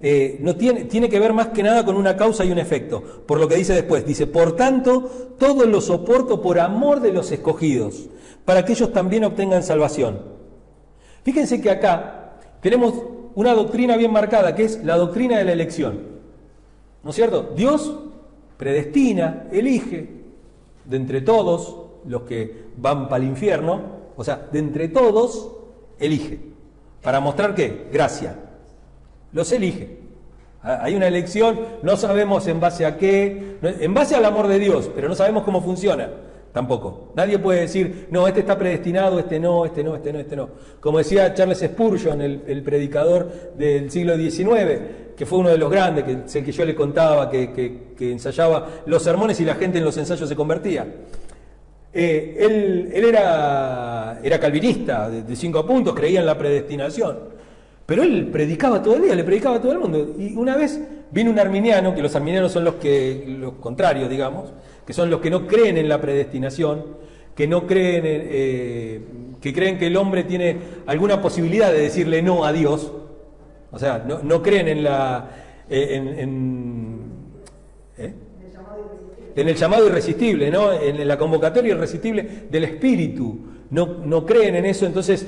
eh, 0.02 0.38
no 0.40 0.56
tiene, 0.56 0.86
tiene 0.86 1.10
que 1.10 1.20
ver 1.20 1.34
más 1.34 1.50
que 1.50 1.62
nada 1.62 1.84
con 1.84 1.98
una 1.98 2.16
causa 2.16 2.46
y 2.46 2.52
un 2.52 2.60
efecto. 2.60 3.04
Por 3.26 3.40
lo 3.40 3.50
que 3.50 3.56
dice 3.56 3.74
después, 3.74 4.06
dice, 4.06 4.28
por 4.28 4.56
tanto, 4.56 5.36
todo 5.38 5.66
lo 5.66 5.82
soporto 5.82 6.42
por 6.42 6.60
amor 6.60 7.02
de 7.02 7.12
los 7.12 7.32
escogidos, 7.34 8.08
para 8.46 8.64
que 8.66 8.74
ellos 8.74 8.92
también 8.92 9.24
obtengan 9.24 9.64
salvación. 9.64 10.20
Fíjense 11.24 11.62
que 11.62 11.70
acá 11.70 12.38
tenemos 12.62 12.94
una 13.36 13.54
doctrina 13.54 13.96
bien 13.98 14.12
marcada, 14.12 14.56
que 14.56 14.64
es 14.64 14.84
la 14.84 14.98
doctrina 14.98 15.38
de 15.38 15.46
la 15.46 15.52
elección. 15.52 16.00
¿No 17.04 17.12
es 17.12 17.16
cierto? 17.16 17.54
Dios 17.56 17.94
predestina, 18.58 19.48
elige, 19.52 20.10
de 20.86 20.98
entre 20.98 21.22
todos 21.22 21.78
los 22.06 22.24
que 22.24 22.66
van 22.76 23.08
para 23.08 23.24
el 23.24 23.30
infierno, 23.30 23.82
o 24.18 24.24
sea, 24.24 24.48
de 24.52 24.60
entre 24.60 24.90
todos, 24.90 25.52
elige. 25.98 26.40
¿Para 27.02 27.20
mostrar 27.22 27.56
qué? 27.56 27.88
Gracia. 27.92 28.36
Los 29.32 29.52
elige. 29.52 30.00
Ah, 30.62 30.80
hay 30.82 30.96
una 30.96 31.08
elección, 31.08 31.58
no 31.84 31.96
sabemos 31.96 32.48
en 32.48 32.60
base 32.60 32.86
a 32.86 32.98
qué, 32.98 33.58
en 33.62 33.94
base 33.94 34.16
al 34.16 34.26
amor 34.26 34.48
de 34.48 34.60
Dios, 34.60 34.92
pero 34.94 35.08
no 35.08 35.16
sabemos 35.16 35.44
cómo 35.44 35.62
funciona. 35.62 36.10
Tampoco. 36.52 37.12
Nadie 37.16 37.38
puede 37.38 37.62
decir, 37.62 38.08
no, 38.10 38.28
este 38.28 38.40
está 38.40 38.58
predestinado, 38.58 39.20
este 39.20 39.40
no, 39.40 39.66
este 39.66 39.84
no, 39.84 39.96
este 39.96 40.12
no, 40.12 40.20
este 40.20 40.36
no. 40.36 40.50
Como 40.80 40.98
decía 40.98 41.34
Charles 41.34 41.60
Spurgeon, 41.60 42.22
el, 42.22 42.64
predicador 42.64 43.54
del 43.56 43.92
siglo 43.92 44.18
XIX, 44.18 45.16
que 45.16 45.26
fue 45.26 45.40
uno 45.40 45.50
de 45.50 45.58
los 45.58 45.70
grandes, 45.70 46.06
que 46.06 46.12
es 46.26 46.36
el 46.36 46.44
que 46.44 46.52
yo 46.52 46.66
le 46.66 46.74
contaba, 46.74 47.30
que, 47.30 47.96
ensayaba 48.00 48.68
los 48.88 49.04
sermones 49.04 49.40
y 49.40 49.46
la 49.46 49.56
gente 49.56 49.78
en 49.78 49.86
los 49.86 49.96
ensayos 49.98 50.28
se 50.28 50.36
convertía. 50.36 50.88
Eh, 51.94 52.38
él, 52.40 53.06
era, 53.06 54.40
calvinista, 54.40 55.10
de, 55.10 55.36
cinco 55.36 55.66
puntos, 55.66 55.94
creía 55.94 56.20
en 56.20 56.26
la 56.26 56.38
predestinación. 56.38 57.40
Pero 57.86 58.04
él 58.04 58.30
predicaba 58.32 58.82
todo 58.82 58.96
el 58.96 59.04
día, 59.04 59.16
le 59.16 59.24
predicaba 59.24 59.58
a 59.58 59.62
todo 59.62 59.72
el 59.72 59.80
mundo. 59.80 60.16
Y 60.18 60.36
una 60.36 60.56
vez 60.56 60.80
vino 61.12 61.30
un 61.30 61.40
arminiano, 61.40 61.94
que 61.94 62.02
los 62.02 62.16
arminianos 62.16 62.52
son 62.52 62.64
los 62.64 62.76
que 62.76 63.24
los 63.28 63.54
contrarios, 63.54 64.10
digamos, 64.10 64.52
que 64.90 64.94
son 64.94 65.12
los 65.12 65.22
que 65.22 65.30
no 65.30 65.46
creen 65.46 65.78
en 65.78 65.88
la 65.88 66.02
predestinación, 66.02 66.84
que 67.36 67.48
no 67.48 67.68
creen, 67.68 68.02
eh, 68.06 69.00
que 69.40 69.54
creen 69.54 69.78
que 69.78 69.86
el 69.86 69.96
hombre 69.96 70.24
tiene 70.24 70.58
alguna 70.88 71.22
posibilidad 71.22 71.72
de 71.72 71.82
decirle 71.82 72.24
no 72.24 72.44
a 72.44 72.52
Dios, 72.52 72.92
o 73.72 73.78
sea, 73.78 74.04
no, 74.24 74.42
creen 74.42 74.68
en 74.68 74.84
la 74.84 75.30
eh, 75.70 75.90
en, 75.92 77.02
¿eh? 78.00 78.14
en, 79.36 79.48
el 79.48 79.56
llamado 79.56 79.86
irresistible, 79.86 80.50
¿no? 80.50 80.74
En 80.74 81.08
la 81.08 81.20
convocatoria 81.20 81.76
irresistible 81.76 82.48
del 82.50 82.64
Espíritu. 82.64 83.42
No, 83.70 84.00
no 84.04 84.26
creen 84.26 84.56
en 84.56 84.66
eso, 84.66 84.88
entonces 84.88 85.24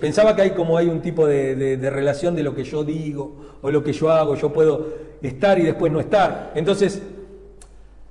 pensaba 0.00 0.34
que 0.34 0.40
hay 0.40 0.50
como 0.52 0.78
hay 0.78 0.86
un 0.86 1.02
tipo 1.02 1.26
de, 1.26 1.76
relación 1.90 2.34
de 2.34 2.42
lo 2.42 2.54
que 2.54 2.64
yo 2.64 2.82
digo 2.82 3.58
o 3.60 3.70
lo 3.70 3.84
que 3.84 3.92
yo 3.92 4.10
hago, 4.10 4.36
yo 4.36 4.50
puedo 4.54 4.88
estar 5.20 5.58
y 5.58 5.64
después 5.64 5.92
no 5.92 6.00
estar. 6.00 6.52
Entonces, 6.54 7.02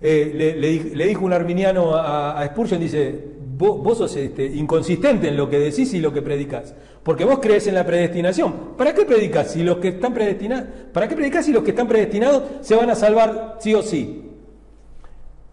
eh, 0.05 0.91
le, 0.93 1.07
dijo 1.07 1.23
un 1.23 1.31
arminiano 1.31 1.95
a, 1.95 2.45
Spurgeon, 2.47 2.81
dice, 2.81 3.23
vos, 3.57 3.97
sos 3.97 4.13
este, 4.17 4.45
inconsistente 4.45 5.29
en 5.29 5.37
lo 5.37 5.49
que 5.49 5.57
decís 5.57 5.93
y 5.93 6.01
lo 6.01 6.11
que 6.11 6.21
predicas, 6.21 6.75
porque 7.03 7.23
vos 7.23 7.39
crees 7.39 7.67
en 7.67 7.75
la 7.75 7.85
predestinación. 7.85 8.75
¿Para 8.77 8.93
qué 8.93 9.05
predicas 9.05 9.53
si 9.53 9.63
los 9.63 9.77
que 9.77 9.87
están 9.87 10.13
predestinados, 10.13 10.67
para 10.91 11.07
qué 11.07 11.41
si 11.41 11.53
los 11.53 11.63
que 11.63 11.69
están 11.69 11.87
predestinados 11.87 12.43
se 12.59 12.75
van 12.75 12.89
a 12.89 12.95
salvar 12.95 13.59
sí 13.61 13.73
o 13.73 13.81
sí? 13.81 14.29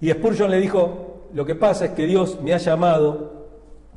Y 0.00 0.11
Spurgeon 0.11 0.50
le 0.50 0.61
dijo, 0.61 1.28
lo 1.33 1.47
que 1.47 1.54
pasa 1.54 1.85
es 1.85 1.90
que 1.92 2.07
Dios 2.07 2.40
me 2.42 2.52
ha 2.52 2.59
llamado 2.59 3.47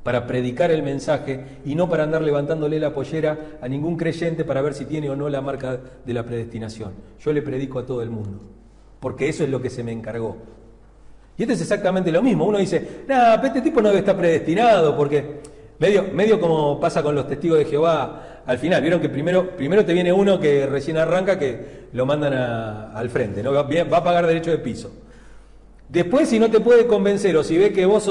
para 0.04 0.28
predicar 0.28 0.70
el 0.70 0.84
mensaje 0.84 1.62
y 1.66 1.74
no 1.74 1.90
para 1.90 2.04
andar 2.04 2.22
levantándole 2.22 2.80
la 2.80 2.94
pollera 2.94 3.58
a 3.60 3.68
ningún 3.68 3.98
creyente 3.98 4.46
para 4.46 4.62
ver 4.62 4.76
si 4.76 4.86
tiene 4.86 5.10
o 5.10 5.16
no 5.16 5.30
la 5.30 5.42
marca 5.42 5.80
de 6.06 6.14
la 6.14 6.24
predestinación. 6.24 6.92
Yo 7.20 7.34
le 7.34 7.42
predico 7.42 7.80
a 7.80 7.88
todo 7.88 8.04
el 8.04 8.12
mundo 8.12 8.63
porque 9.04 9.28
eso 9.28 9.44
es 9.44 9.50
lo 9.50 9.62
que 9.62 9.70
se 9.70 9.84
me 9.84 9.92
encargó. 9.92 10.38
Y 11.38 11.42
esto 11.42 11.54
es 11.54 11.60
exactamente 11.60 12.10
lo 12.10 12.22
mismo. 12.22 12.46
Uno 12.46 12.58
dice, 12.58 13.04
nada, 13.06 13.36
este 13.46 13.62
tipo 13.62 13.82
no 13.82 13.90
estar 13.90 14.16
predestinado, 14.16 14.96
porque 14.96 15.42
medio, 15.78 16.06
medio 16.14 16.40
como 16.40 16.80
pasa 16.80 17.04
con 17.04 17.14
los 17.14 17.28
testigos 17.28 17.58
de 17.58 17.66
Jehová 17.66 18.44
al 18.46 18.58
final. 18.60 18.82
Vieron 18.82 19.02
que 19.02 19.10
primero, 19.10 19.58
primero 19.58 19.84
te 19.84 19.92
viene 19.92 20.14
uno 20.14 20.40
que 20.40 20.68
recién 20.68 20.96
arranca 20.96 21.38
que 21.38 21.90
lo 21.92 22.06
mandan 22.06 22.32
al 22.34 23.10
frente, 23.10 23.44
¿no? 23.44 23.52
va 23.52 23.98
a 23.98 24.04
pagar 24.06 24.26
derecho 24.26 24.52
de 24.52 24.60
piso. 24.60 24.90
Después, 25.90 26.30
si 26.30 26.40
no 26.40 26.50
te 26.50 26.60
puede 26.60 26.88
convencer 26.88 27.38
o 27.38 27.44
si 27.44 27.58
ve 27.58 27.72
que 27.72 27.86
vos 27.86 28.10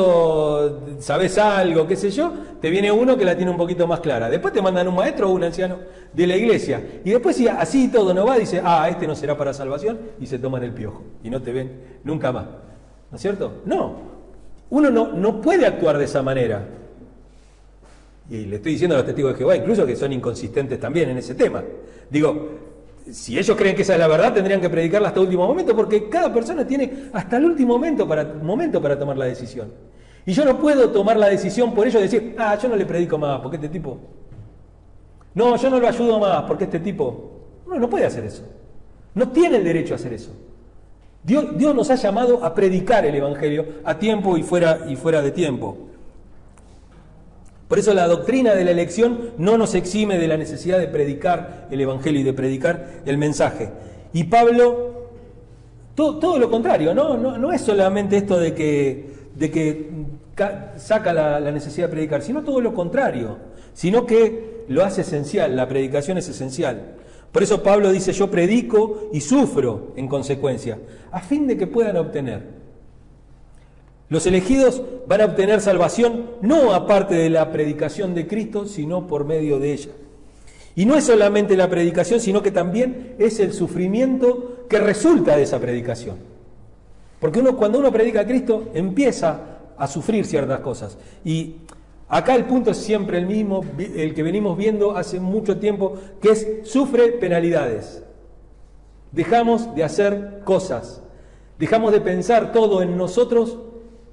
sabés 1.01 1.37
algo, 1.39 1.87
qué 1.87 1.97
sé 1.97 2.11
yo, 2.11 2.33
te 2.61 2.71
viene 2.71 2.93
uno 2.93 3.17
que 3.17 3.25
la 3.25 3.37
tiene 3.37 3.51
un 3.51 3.57
poquito 3.57 3.87
más 3.87 4.01
clara. 4.01 4.31
Después 4.31 4.55
te 4.55 4.63
mandan 4.63 4.87
un 4.87 4.95
maestro 4.95 5.29
o 5.29 5.33
un 5.33 5.43
anciano 5.43 5.79
de 6.13 6.27
la 6.27 6.37
iglesia. 6.37 7.01
Y 7.05 7.11
después, 7.11 7.35
si 7.35 7.49
así 7.49 7.89
todo 7.89 8.15
no 8.15 8.25
va, 8.25 8.39
dice, 8.39 8.63
ah, 8.65 8.89
este 8.89 9.07
no 9.07 9.17
será 9.17 9.37
para 9.37 9.53
salvación, 9.53 9.99
y 10.21 10.27
se 10.27 10.39
toman 10.39 10.63
el 10.63 10.73
piojo. 10.73 11.03
Y 11.25 11.31
no 11.31 11.43
te 11.43 11.53
ven 11.53 11.73
nunca 12.05 12.31
más. 12.31 12.45
¿No 13.11 13.17
es 13.17 13.21
cierto? 13.21 13.63
No. 13.65 13.97
Uno 14.71 14.91
no, 14.91 15.13
no 15.13 15.41
puede 15.41 15.67
actuar 15.67 15.99
de 15.99 16.05
esa 16.05 16.23
manera. 16.23 16.65
Y 18.31 18.47
le 18.47 18.57
estoy 18.57 18.73
diciendo 18.73 18.95
a 18.95 18.99
los 18.99 19.07
testigos 19.07 19.33
de 19.33 19.39
Jehová, 19.39 19.57
incluso 19.57 19.85
que 19.85 19.97
son 19.97 20.13
inconsistentes 20.13 20.79
también 20.79 21.11
en 21.11 21.19
ese 21.19 21.35
tema. 21.35 21.63
Digo, 22.09 22.49
si 23.11 23.39
ellos 23.39 23.57
creen 23.57 23.75
que 23.75 23.83
esa 23.83 23.95
es 23.95 23.99
la 23.99 24.07
verdad, 24.09 24.33
tendrían 24.33 24.61
que 24.61 24.71
predicarla 24.71 25.09
hasta 25.09 25.21
el 25.21 25.27
último 25.27 25.47
momento, 25.47 25.75
porque 25.75 26.09
cada 26.09 26.33
persona 26.33 26.67
tiene 26.67 27.11
hasta 27.13 27.37
el 27.37 27.47
último 27.47 27.75
momento 27.75 28.07
para, 28.07 28.99
tomar 28.99 29.17
la 29.17 29.25
decisión. 29.25 29.73
Y 30.25 30.33
yo 30.33 30.45
no 30.45 30.59
puedo 30.59 30.91
tomar 30.91 31.17
la 31.17 31.29
decisión 31.29 31.75
por 31.75 31.87
ello 31.87 31.99
de 31.99 32.05
decir, 32.05 32.37
ah, 32.39 32.57
yo 32.61 32.69
no 32.69 32.77
le 32.77 32.87
predico 32.87 33.19
más, 33.19 33.41
porque 33.41 33.57
este 33.57 33.69
tipo. 33.69 33.99
No, 35.35 35.57
yo 35.57 35.71
no 35.71 35.81
lo 35.81 35.89
ayudo 35.89 36.21
más, 36.21 36.43
porque 36.43 36.65
este 36.65 36.79
tipo. 36.79 37.31
No, 37.67 37.79
no 37.79 37.91
puede 37.91 38.07
hacer 38.07 38.25
eso. 38.25 38.45
No 39.15 39.29
tiene 39.29 39.57
el 39.57 39.65
derecho 39.65 39.95
a 39.95 39.97
hacer 39.97 40.13
eso. 40.13 40.31
Dios, 41.25 41.57
Dios 41.57 41.75
nos 41.75 41.91
ha 41.91 41.97
llamado 41.97 42.45
a 42.45 42.55
predicar 42.55 43.05
el 43.05 43.15
Evangelio 43.15 43.67
a 43.85 43.99
tiempo 43.99 44.37
y 44.37 44.43
fuera, 44.43 44.81
y 44.89 44.97
fuera 44.97 45.23
de 45.23 45.31
tiempo. 45.31 45.89
Por 47.73 47.79
eso 47.79 47.95
la 47.95 48.07
doctrina 48.07 48.55
de 48.55 48.67
la 48.67 48.71
elección 48.71 49.31
no 49.39 49.57
nos 49.57 49.75
exime 49.75 50.19
de 50.19 50.29
la 50.29 50.37
necesidad 50.37 50.79
de 50.79 50.89
predicar 50.89 51.69
el 51.71 51.81
Evangelio 51.81 52.21
y 52.21 52.23
de 52.23 52.35
predicar 52.35 53.01
el 53.07 53.17
mensaje. 53.17 53.71
Y 54.13 54.25
Pablo, 54.25 55.09
todo, 55.95 56.39
lo 56.39 56.51
contrario, 56.51 56.93
¿no? 56.93 57.51
Es 57.51 57.63
solamente 57.63 58.19
esto 58.19 58.39
de 58.39 58.53
que, 58.53 59.07
de 59.35 59.51
que 59.51 59.91
saca 60.77 61.15
la, 61.15 61.41
la 61.41 61.51
necesidad 61.51 61.87
de 61.87 61.93
predicar, 61.93 62.21
sino 62.21 62.43
todo 62.43 62.61
lo 62.61 62.75
contrario, 62.75 63.39
sino 63.73 64.05
que 64.05 64.67
lo 64.69 64.85
hace 64.85 65.01
esencial, 65.01 65.57
la 65.57 65.67
predicación 65.67 66.19
es 66.19 66.29
esencial. 66.29 66.97
Por 67.33 67.43
eso 67.43 67.63
Pablo 67.63 67.91
dice, 67.91 68.13
yo 68.13 68.31
predico 68.31 69.09
y 69.15 69.23
sufro 69.23 69.95
en 69.97 70.09
consecuencia, 70.09 70.79
a 71.11 71.21
fin 71.21 71.47
de 71.47 71.57
que 71.57 71.67
puedan 71.67 71.97
obtener 71.97 72.62
los 74.13 74.27
elegidos 74.27 74.83
van 75.07 75.23
a 75.23 75.25
obtener 75.25 75.63
salvación 75.63 76.33
no 76.43 76.75
aparte 76.75 77.15
de 77.15 77.31
la 77.31 77.51
predicación 77.51 78.15
de 78.15 78.27
Cristo, 78.27 78.67
sino 78.67 79.07
por 79.07 79.25
medio 79.25 79.59
de 79.59 79.73
ella. 79.73 79.93
Y 80.77 80.85
no 80.85 80.97
es 80.97 81.05
solamente 81.05 81.57
la 81.57 81.71
predicación, 81.71 82.21
sino 82.21 82.43
que 82.43 82.51
también 82.51 83.15
es 83.19 83.41
el 83.41 83.55
sufrimiento 83.55 84.67
que 84.69 84.79
resulta 84.79 85.35
de 85.35 85.45
esa 85.45 85.59
predicación. 85.59 86.17
Porque 87.21 87.41
uno, 87.41 87.57
cuando 87.57 87.79
uno 87.79 87.91
predica 87.91 88.21
a 88.21 88.27
Cristo 88.27 88.69
empieza 88.75 89.61
a 89.79 89.87
sufrir 89.87 90.27
ciertas 90.27 90.61
cosas. 90.61 90.99
Y 91.25 91.57
acá 92.07 92.35
el 92.35 92.45
punto 92.45 92.73
es 92.73 92.77
siempre 92.77 93.17
el 93.17 93.25
mismo, 93.25 93.65
el 93.79 94.13
que 94.13 94.23
venimos 94.23 94.59
viendo 94.59 94.95
hace 94.95 95.21
mucho 95.21 95.57
tiempo, 95.57 95.95
que 96.21 96.33
es 96.33 96.49
sufre 96.65 97.13
penalidades. 97.13 98.03
Dejamos 99.11 99.75
de 99.75 99.85
hacer 99.85 100.43
cosas, 100.45 101.01
dejamos 101.59 101.93
de 101.93 102.03
pensar 102.03 102.53
todo 102.53 102.83
en 102.83 102.99
nosotros 102.99 103.57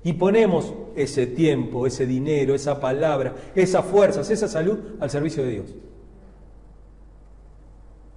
y 0.04 0.14
ponemos 0.14 0.74
ese 0.96 1.28
tiempo, 1.28 1.86
ese 1.86 2.06
dinero, 2.06 2.56
esa 2.56 2.80
palabra, 2.80 3.34
esas 3.56 3.86
fuerzas, 3.86 4.30
esa 4.30 4.48
salud 4.48 4.80
al 5.00 5.10
servicio 5.10 5.44
de 5.44 5.52
Dios. 5.52 5.76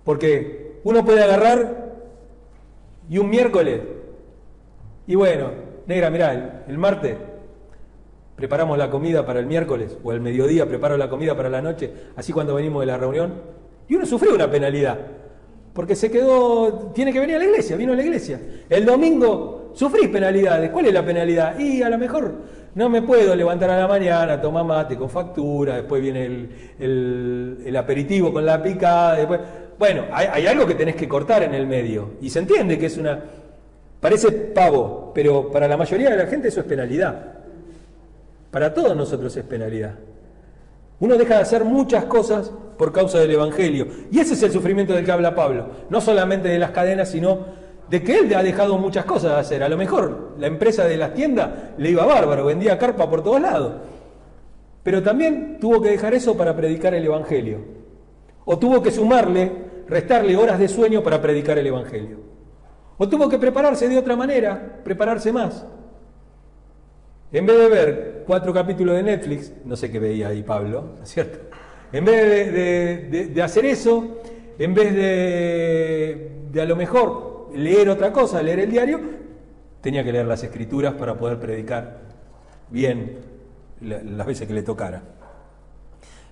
Porque 0.04 0.80
uno 0.84 1.04
puede 1.04 1.22
agarrar 1.22 1.92
y 3.08 3.18
un 3.18 3.28
miércoles, 3.28 3.80
y 5.06 5.14
bueno, 5.14 5.50
negra, 5.86 6.10
mirá, 6.10 6.64
el, 6.66 6.78
martes 6.78 7.16
preparamos 8.36 8.78
la 8.78 8.90
comida 8.90 9.26
para 9.26 9.40
el 9.40 9.46
miércoles, 9.46 9.96
o 10.02 10.12
el 10.12 10.20
mediodía 10.20 10.66
preparo 10.66 10.96
la 10.96 11.10
comida 11.10 11.36
para 11.36 11.48
la 11.48 11.60
noche, 11.60 11.92
así 12.16 12.32
cuando 12.32 12.54
venimos 12.54 12.80
de 12.80 12.86
la 12.86 12.96
reunión, 12.96 13.34
y 13.88 13.96
uno 13.96 14.06
sufrió 14.06 14.34
una 14.34 14.50
penalidad, 14.50 14.98
porque 15.72 15.96
se 15.96 16.10
quedó, 16.10 16.92
tiene 16.94 17.12
que 17.12 17.20
venir 17.20 17.36
a 17.36 17.38
la 17.38 17.44
iglesia, 17.44 17.76
vino 17.76 17.92
a 17.92 17.96
la 17.96 18.02
iglesia. 18.02 18.40
El 18.68 18.84
domingo 18.84 19.61
sufrí 19.74 20.08
penalidades, 20.08 20.70
¿cuál 20.70 20.86
es 20.86 20.92
la 20.92 21.04
penalidad? 21.04 21.58
Y 21.58 21.82
a 21.82 21.88
lo 21.88 21.98
mejor 21.98 22.32
no 22.74 22.88
me 22.88 23.02
puedo 23.02 23.34
levantar 23.34 23.70
a 23.70 23.78
la 23.78 23.88
mañana, 23.88 24.40
tomar 24.40 24.64
mate 24.64 24.96
con 24.96 25.10
factura, 25.10 25.76
después 25.76 26.00
viene 26.00 26.26
el, 26.78 27.58
el 27.64 27.76
aperitivo 27.76 28.32
con 28.32 28.44
la 28.46 28.62
picada, 28.62 29.16
después 29.16 29.40
bueno, 29.82 30.04
hay, 30.12 30.46
algo 30.46 30.64
que 30.64 30.76
tenés 30.76 30.94
que 30.94 31.08
cortar 31.08 31.42
en 31.42 31.54
el 31.54 31.66
medio. 31.66 32.12
Y 32.20 32.30
se 32.30 32.38
entiende 32.38 32.78
que 32.78 32.86
es 32.86 32.96
una... 32.98 33.18
Parece 34.00 34.30
pavo, 34.30 35.10
pero 35.12 35.50
para 35.50 35.66
la 35.66 35.76
mayoría 35.76 36.08
de 36.08 36.16
la 36.16 36.26
gente 36.26 36.46
eso 36.46 36.60
es 36.60 36.66
penalidad. 36.66 37.34
Para 38.52 38.72
todos 38.72 38.96
nosotros 38.96 39.36
es 39.36 39.44
penalidad. 39.44 39.94
Uno 41.00 41.16
deja 41.16 41.34
de 41.34 41.42
hacer 41.42 41.64
muchas 41.64 42.04
cosas 42.04 42.52
por 42.78 42.92
causa 42.92 43.18
del 43.18 43.32
Evangelio. 43.32 43.88
Y 44.12 44.20
ese 44.20 44.34
es 44.34 44.42
el 44.44 44.52
sufrimiento 44.52 44.92
del 44.92 45.04
que 45.04 45.10
habla 45.10 45.34
Pablo. 45.34 45.66
No 45.90 46.00
solamente 46.00 46.46
de 46.46 46.60
las 46.60 46.70
cadenas, 46.70 47.10
sino 47.10 47.40
de 47.88 48.02
que 48.02 48.18
él 48.18 48.34
ha 48.34 48.42
dejado 48.42 48.78
muchas 48.78 49.04
cosas 49.04 49.32
de 49.32 49.40
hacer. 49.40 49.62
A 49.62 49.68
lo 49.68 49.76
mejor 49.76 50.34
la 50.38 50.46
empresa 50.46 50.84
de 50.84 50.96
las 50.96 51.14
tiendas 51.14 51.50
le 51.76 51.90
iba 51.90 52.06
bárbaro, 52.06 52.46
vendía 52.46 52.78
carpa 52.78 53.08
por 53.08 53.22
todos 53.22 53.40
lados. 53.40 53.74
Pero 54.82 55.02
también 55.02 55.58
tuvo 55.60 55.80
que 55.80 55.90
dejar 55.90 56.14
eso 56.14 56.36
para 56.36 56.56
predicar 56.56 56.94
el 56.94 57.04
Evangelio. 57.04 57.58
O 58.44 58.58
tuvo 58.58 58.82
que 58.82 58.90
sumarle 58.90 59.72
restarle 59.88 60.36
horas 60.36 60.58
de 60.58 60.68
sueño 60.68 61.02
para 61.02 61.20
predicar 61.20 61.58
el 61.58 61.66
Evangelio. 61.66 62.18
O 62.98 63.08
tuvo 63.08 63.28
que 63.28 63.38
prepararse 63.38 63.88
de 63.88 63.98
otra 63.98 64.16
manera, 64.16 64.80
prepararse 64.84 65.32
más. 65.32 65.66
En 67.32 67.46
vez 67.46 67.58
de 67.58 67.68
ver 67.68 68.24
cuatro 68.26 68.52
capítulos 68.52 68.96
de 68.96 69.02
Netflix, 69.02 69.52
no 69.64 69.76
sé 69.76 69.90
qué 69.90 69.98
veía 69.98 70.28
ahí 70.28 70.42
Pablo, 70.42 70.94
¿no 70.98 71.02
es 71.02 71.08
cierto? 71.08 71.38
En 71.92 72.04
vez 72.04 72.52
de, 73.34 73.42
hacer 73.42 73.66
eso, 73.66 74.18
en 74.58 74.74
vez 74.74 74.94
de, 74.94 76.60
a 76.60 76.64
lo 76.64 76.76
mejor 76.76 77.31
leer 77.54 77.88
otra 77.88 78.12
cosa, 78.12 78.42
leer 78.42 78.60
el 78.60 78.70
diario, 78.70 79.00
tenía 79.80 80.04
que 80.04 80.12
leer 80.12 80.26
las 80.26 80.42
escrituras 80.42 80.94
para 80.94 81.16
poder 81.16 81.38
predicar 81.38 82.00
bien 82.70 83.18
las 83.80 84.26
veces 84.26 84.46
que 84.46 84.54
le 84.54 84.62
tocara. 84.62 85.02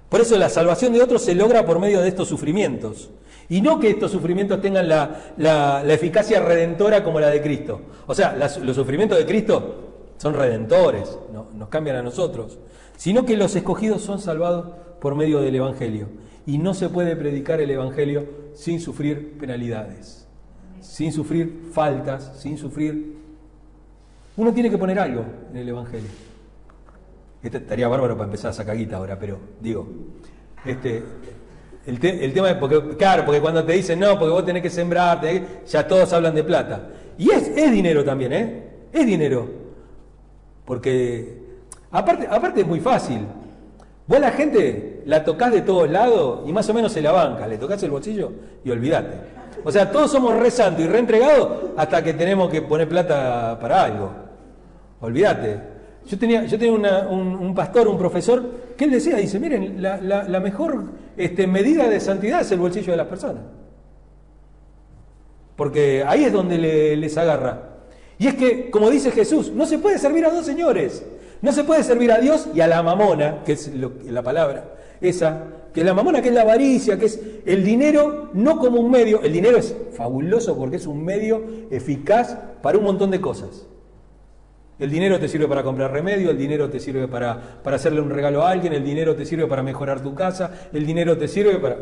Por 0.08 0.20
eso 0.20 0.36
la 0.36 0.48
salvación 0.48 0.92
de 0.92 1.02
otros 1.02 1.22
se 1.22 1.34
logra 1.34 1.64
por 1.64 1.78
medio 1.78 2.00
de 2.00 2.08
estos 2.08 2.28
sufrimientos. 2.28 3.10
Y 3.48 3.60
no 3.60 3.80
que 3.80 3.90
estos 3.90 4.12
sufrimientos 4.12 4.60
tengan 4.60 4.88
la, 4.88 5.84
eficacia 5.88 6.40
redentora 6.40 7.02
como 7.02 7.20
la 7.20 7.28
de 7.28 7.40
Cristo. 7.40 7.80
O 8.06 8.14
sea, 8.14 8.36
los 8.36 8.76
sufrimientos 8.76 9.18
de 9.18 9.26
Cristo 9.26 10.14
son 10.18 10.34
redentores, 10.34 11.18
nos 11.54 11.68
cambian 11.68 11.96
a 11.96 12.02
nosotros. 12.02 12.58
Sino 12.96 13.24
que 13.24 13.36
los 13.36 13.54
escogidos 13.56 14.02
son 14.02 14.20
salvados 14.20 14.72
por 15.00 15.14
medio 15.14 15.40
del 15.40 15.56
Evangelio. 15.56 16.08
Y 16.46 16.58
no 16.58 16.74
se 16.74 16.88
puede 16.88 17.16
predicar 17.16 17.60
el 17.60 17.70
Evangelio 17.70 18.26
sin 18.54 18.80
sufrir 18.80 19.38
penalidades, 19.38 20.19
sin 20.80 21.12
sufrir 21.12 21.70
faltas, 21.72 22.38
sin 22.40 22.58
sufrir... 22.58 23.18
Uno 24.36 24.52
tiene 24.52 24.70
que 24.70 24.78
poner 24.78 24.98
algo 24.98 25.24
en 25.50 25.56
el 25.56 25.68
Evangelio. 25.68 26.08
Este 27.42 27.58
estaría 27.58 27.88
bárbaro 27.88 28.14
para 28.16 28.26
empezar 28.26 28.50
a 28.50 28.52
sacar 28.52 28.76
guita 28.76 28.96
ahora, 28.96 29.18
pero 29.18 29.38
digo, 29.60 29.86
este, 30.64 31.02
el, 31.86 31.98
tema 31.98 32.50
es 32.50 32.56
porque, 32.56 32.96
claro, 32.96 33.24
porque 33.24 33.40
cuando 33.40 33.64
te 33.64 33.72
dicen 33.72 33.98
no, 33.98 34.18
porque 34.18 34.32
vos 34.32 34.44
tenés 34.44 34.62
que 34.62 34.70
sembrar, 34.70 35.20
ya 35.66 35.88
todos 35.88 36.12
hablan 36.12 36.34
de 36.34 36.44
plata. 36.44 36.88
Y 37.16 37.30
es, 37.30 37.48
es 37.48 37.72
dinero 37.72 38.04
también, 38.04 38.32
¿eh? 38.32 38.62
Es 38.92 39.06
dinero. 39.06 39.48
Porque, 40.64 41.42
aparte, 41.90 42.26
aparte 42.30 42.60
es 42.60 42.66
muy 42.66 42.80
fácil. 42.80 43.20
Vos 44.06 44.20
la 44.20 44.30
gente 44.32 44.89
la 45.06 45.24
tocás 45.24 45.52
de 45.52 45.62
todos 45.62 45.90
lados 45.90 46.40
y 46.46 46.52
más 46.52 46.68
o 46.68 46.74
menos 46.74 46.92
se 46.92 47.00
la 47.00 47.12
banca. 47.12 47.46
Le 47.46 47.58
tocás 47.58 47.82
el 47.82 47.90
bolsillo 47.90 48.32
y 48.64 48.70
olvidate. 48.70 49.40
O 49.64 49.70
sea, 49.70 49.90
todos 49.90 50.10
somos 50.10 50.36
re 50.36 50.50
santos 50.50 50.84
y 50.84 50.88
reentregados 50.88 51.72
hasta 51.76 52.02
que 52.02 52.14
tenemos 52.14 52.50
que 52.50 52.62
poner 52.62 52.88
plata 52.88 53.58
para 53.60 53.84
algo. 53.84 54.10
Olvídate. 55.00 55.60
Yo 56.06 56.18
tenía, 56.18 56.44
yo 56.44 56.58
tenía 56.58 57.06
un, 57.08 57.54
pastor, 57.54 57.86
un 57.86 57.98
profesor, 57.98 58.42
que 58.76 58.84
él 58.84 58.90
decía, 58.90 59.16
dice, 59.16 59.38
miren, 59.38 59.82
la, 59.82 60.40
mejor 60.40 60.84
este, 61.16 61.46
medida 61.46 61.88
de 61.88 62.00
santidad 62.00 62.40
es 62.40 62.50
el 62.52 62.58
bolsillo 62.58 62.92
de 62.92 62.96
las 62.96 63.06
personas. 63.06 63.42
Porque 65.56 66.02
ahí 66.06 66.24
es 66.24 66.32
donde 66.32 66.56
les 66.96 67.18
agarra. 67.18 67.70
Y 68.18 68.26
es 68.26 68.34
que, 68.34 68.70
como 68.70 68.90
dice 68.90 69.10
Jesús, 69.10 69.52
no 69.52 69.66
se 69.66 69.78
puede 69.78 69.98
servir 69.98 70.24
a 70.24 70.30
dos 70.30 70.46
señores. 70.46 71.04
No 71.42 71.52
se 71.52 71.64
puede 71.64 71.82
servir 71.82 72.12
a 72.12 72.18
Dios 72.18 72.48
y 72.54 72.60
a 72.60 72.66
la 72.66 72.82
mamona, 72.82 73.42
que 73.44 73.52
es 73.52 73.70
la 74.04 74.22
palabra, 74.22 74.74
esa, 75.00 75.44
que 75.72 75.80
es 75.80 75.86
la 75.86 75.94
mamona, 75.94 76.20
que 76.20 76.28
es 76.28 76.34
la 76.34 76.42
avaricia, 76.42 76.98
que 76.98 77.06
es 77.06 77.20
el 77.46 77.64
dinero 77.64 78.30
no 78.32 78.58
como 78.58 78.80
un 78.80 78.90
medio. 78.90 79.22
El 79.22 79.32
dinero 79.32 79.56
es 79.56 79.74
fabuloso 79.92 80.56
porque 80.56 80.76
es 80.76 80.86
un 80.86 81.04
medio 81.04 81.42
eficaz 81.70 82.36
para 82.62 82.78
un 82.78 82.84
montón 82.84 83.10
de 83.10 83.20
cosas. 83.20 83.66
El 84.78 84.90
dinero 84.90 85.20
te 85.20 85.28
sirve 85.28 85.46
para 85.46 85.62
comprar 85.62 85.92
remedio, 85.92 86.30
el 86.30 86.38
dinero 86.38 86.70
te 86.70 86.80
sirve 86.80 87.06
para, 87.06 87.60
para, 87.62 87.76
hacerle 87.76 88.00
un 88.00 88.08
regalo 88.08 88.42
a 88.42 88.50
alguien, 88.50 88.72
el 88.72 88.82
dinero 88.82 89.14
te 89.14 89.26
sirve 89.26 89.46
para 89.46 89.62
mejorar 89.62 90.02
tu 90.02 90.14
casa, 90.14 90.68
el 90.72 90.86
dinero 90.86 91.18
te 91.18 91.28
sirve 91.28 91.58
para, 91.58 91.76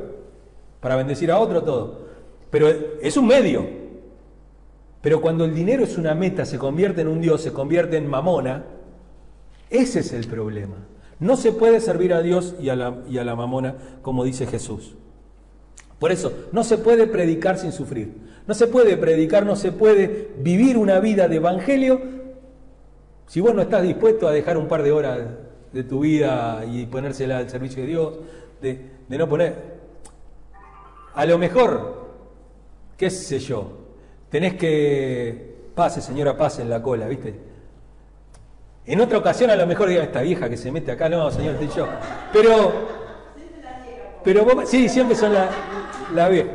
para 0.81 0.97
bendecir 0.97 1.31
a 1.31 1.39
otro, 1.39 1.63
todo. 1.63 2.09
Pero 2.51 2.69
es 3.01 3.17
un 3.17 3.29
medio. 3.29 3.67
Pero 5.01 5.21
cuando 5.21 5.45
el 5.45 5.55
dinero 5.55 5.85
es 5.85 5.97
una 5.97 6.15
meta, 6.15 6.45
se 6.45 6.59
convierte 6.59 7.03
en 7.03 7.09
un 7.09 7.21
Dios, 7.21 7.41
se 7.41 7.53
convierte 7.53 7.97
en 7.97 8.09
mamona, 8.09 8.65
ese 9.71 10.01
es 10.01 10.13
el 10.13 10.27
problema. 10.27 10.77
No 11.21 11.37
se 11.37 11.53
puede 11.53 11.81
servir 11.81 12.13
a 12.13 12.23
Dios 12.23 12.55
y 12.61 12.69
a 12.69 12.77
la, 12.77 12.99
y 13.09 13.19
a 13.19 13.25
la 13.25 13.35
mamona, 13.35 13.75
como 14.03 14.25
dice 14.25 14.47
Jesús. 14.47 14.95
Por 15.99 16.13
eso, 16.13 16.33
no 16.53 16.63
se 16.63 16.79
puede 16.79 17.07
predicar 17.07 17.59
sin 17.59 17.73
sufrir. 17.73 18.29
No 18.47 18.55
se 18.55 18.67
puede 18.67 18.97
predicar, 18.97 19.45
no 19.45 19.57
se 19.57 19.73
puede 19.73 20.31
vivir 20.39 20.79
una 20.79 21.01
vida 21.01 21.29
de 21.29 21.37
evangelio 21.37 22.19
si 23.29 23.41
vos 23.41 23.55
no 23.55 23.63
estás 23.63 23.83
dispuesto 23.83 24.27
a 24.27 24.33
dejar 24.33 24.57
un 24.57 24.67
par 24.67 24.83
de 24.83 24.91
horas 24.91 25.21
de 25.73 25.85
tu 25.85 26.01
vida 26.01 26.65
y 26.65 26.87
ponérsela 26.87 27.39
al 27.39 27.49
servicio 27.49 27.83
de 27.83 27.89
Dios, 27.89 28.15
de, 28.63 28.81
no 29.09 29.29
poner, 29.29 29.55
a 31.15 31.27
lo 31.27 31.37
mejor, 31.37 32.09
qué 32.97 33.11
sé 33.11 33.39
yo, 33.39 33.71
tenés 34.31 34.55
que, 34.55 35.57
pase 35.75 36.01
señora, 36.01 36.39
pase 36.39 36.63
en 36.63 36.71
la 36.71 36.83
cola, 36.83 37.07
¿viste? 37.07 37.35
En 38.89 39.01
otra 39.01 39.19
ocasión 39.19 39.51
a 39.51 39.57
lo 39.57 39.67
mejor 39.67 39.89
diga 39.89 40.03
esta 40.03 40.23
vieja 40.23 40.49
que 40.49 40.57
se 40.57 40.73
mete 40.73 40.91
acá, 40.91 41.09
no, 41.09 41.31
señor, 41.31 41.57
yo. 41.77 41.87
Pero, 42.33 42.73
pero 44.25 44.45
vos, 44.45 44.69
sí, 44.69 44.89
siempre 44.89 45.15
son 45.15 45.35
la, 45.35 45.49
la 46.15 46.29
vieja. 46.29 46.49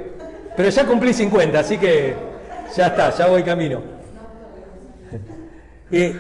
Pero 0.58 0.70
ya 0.70 0.86
cumplí 0.86 1.14
50, 1.14 1.60
así 1.60 1.78
que 1.78 2.16
ya 2.76 2.88
está, 2.88 3.12
ya 3.12 3.28
voy 3.28 3.44
camino. 3.44 3.82
Eh, 5.92 6.16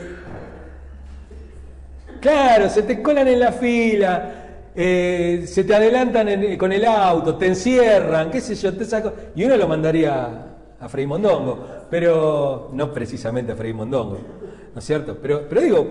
Claro, 2.23 2.69
se 2.69 2.83
te 2.83 3.01
colan 3.01 3.27
en 3.27 3.37
la 3.37 3.51
fila, 3.51 4.31
eh, 4.73 5.43
se 5.45 5.65
te 5.65 5.75
adelantan 5.75 6.55
con 6.55 6.71
el 6.71 6.85
auto, 6.85 7.35
te 7.35 7.47
encierran, 7.47 8.31
qué 8.31 8.39
sé 8.39 8.55
yo, 8.55 8.73
te 8.73 8.85
saco. 8.85 9.11
Y 9.35 9.43
uno 9.43 9.57
lo 9.57 9.67
mandaría 9.67 10.29
a 10.79 10.87
Frei 10.87 11.05
Mondongo, 11.05 11.67
pero 11.89 12.69
no 12.71 12.93
precisamente 12.93 13.51
a 13.51 13.55
Frei 13.57 13.73
Mondongo, 13.73 14.19
¿no 14.73 14.79
es 14.79 14.85
cierto? 14.85 15.17
Pero, 15.21 15.47
pero 15.47 15.61
digo, 15.61 15.87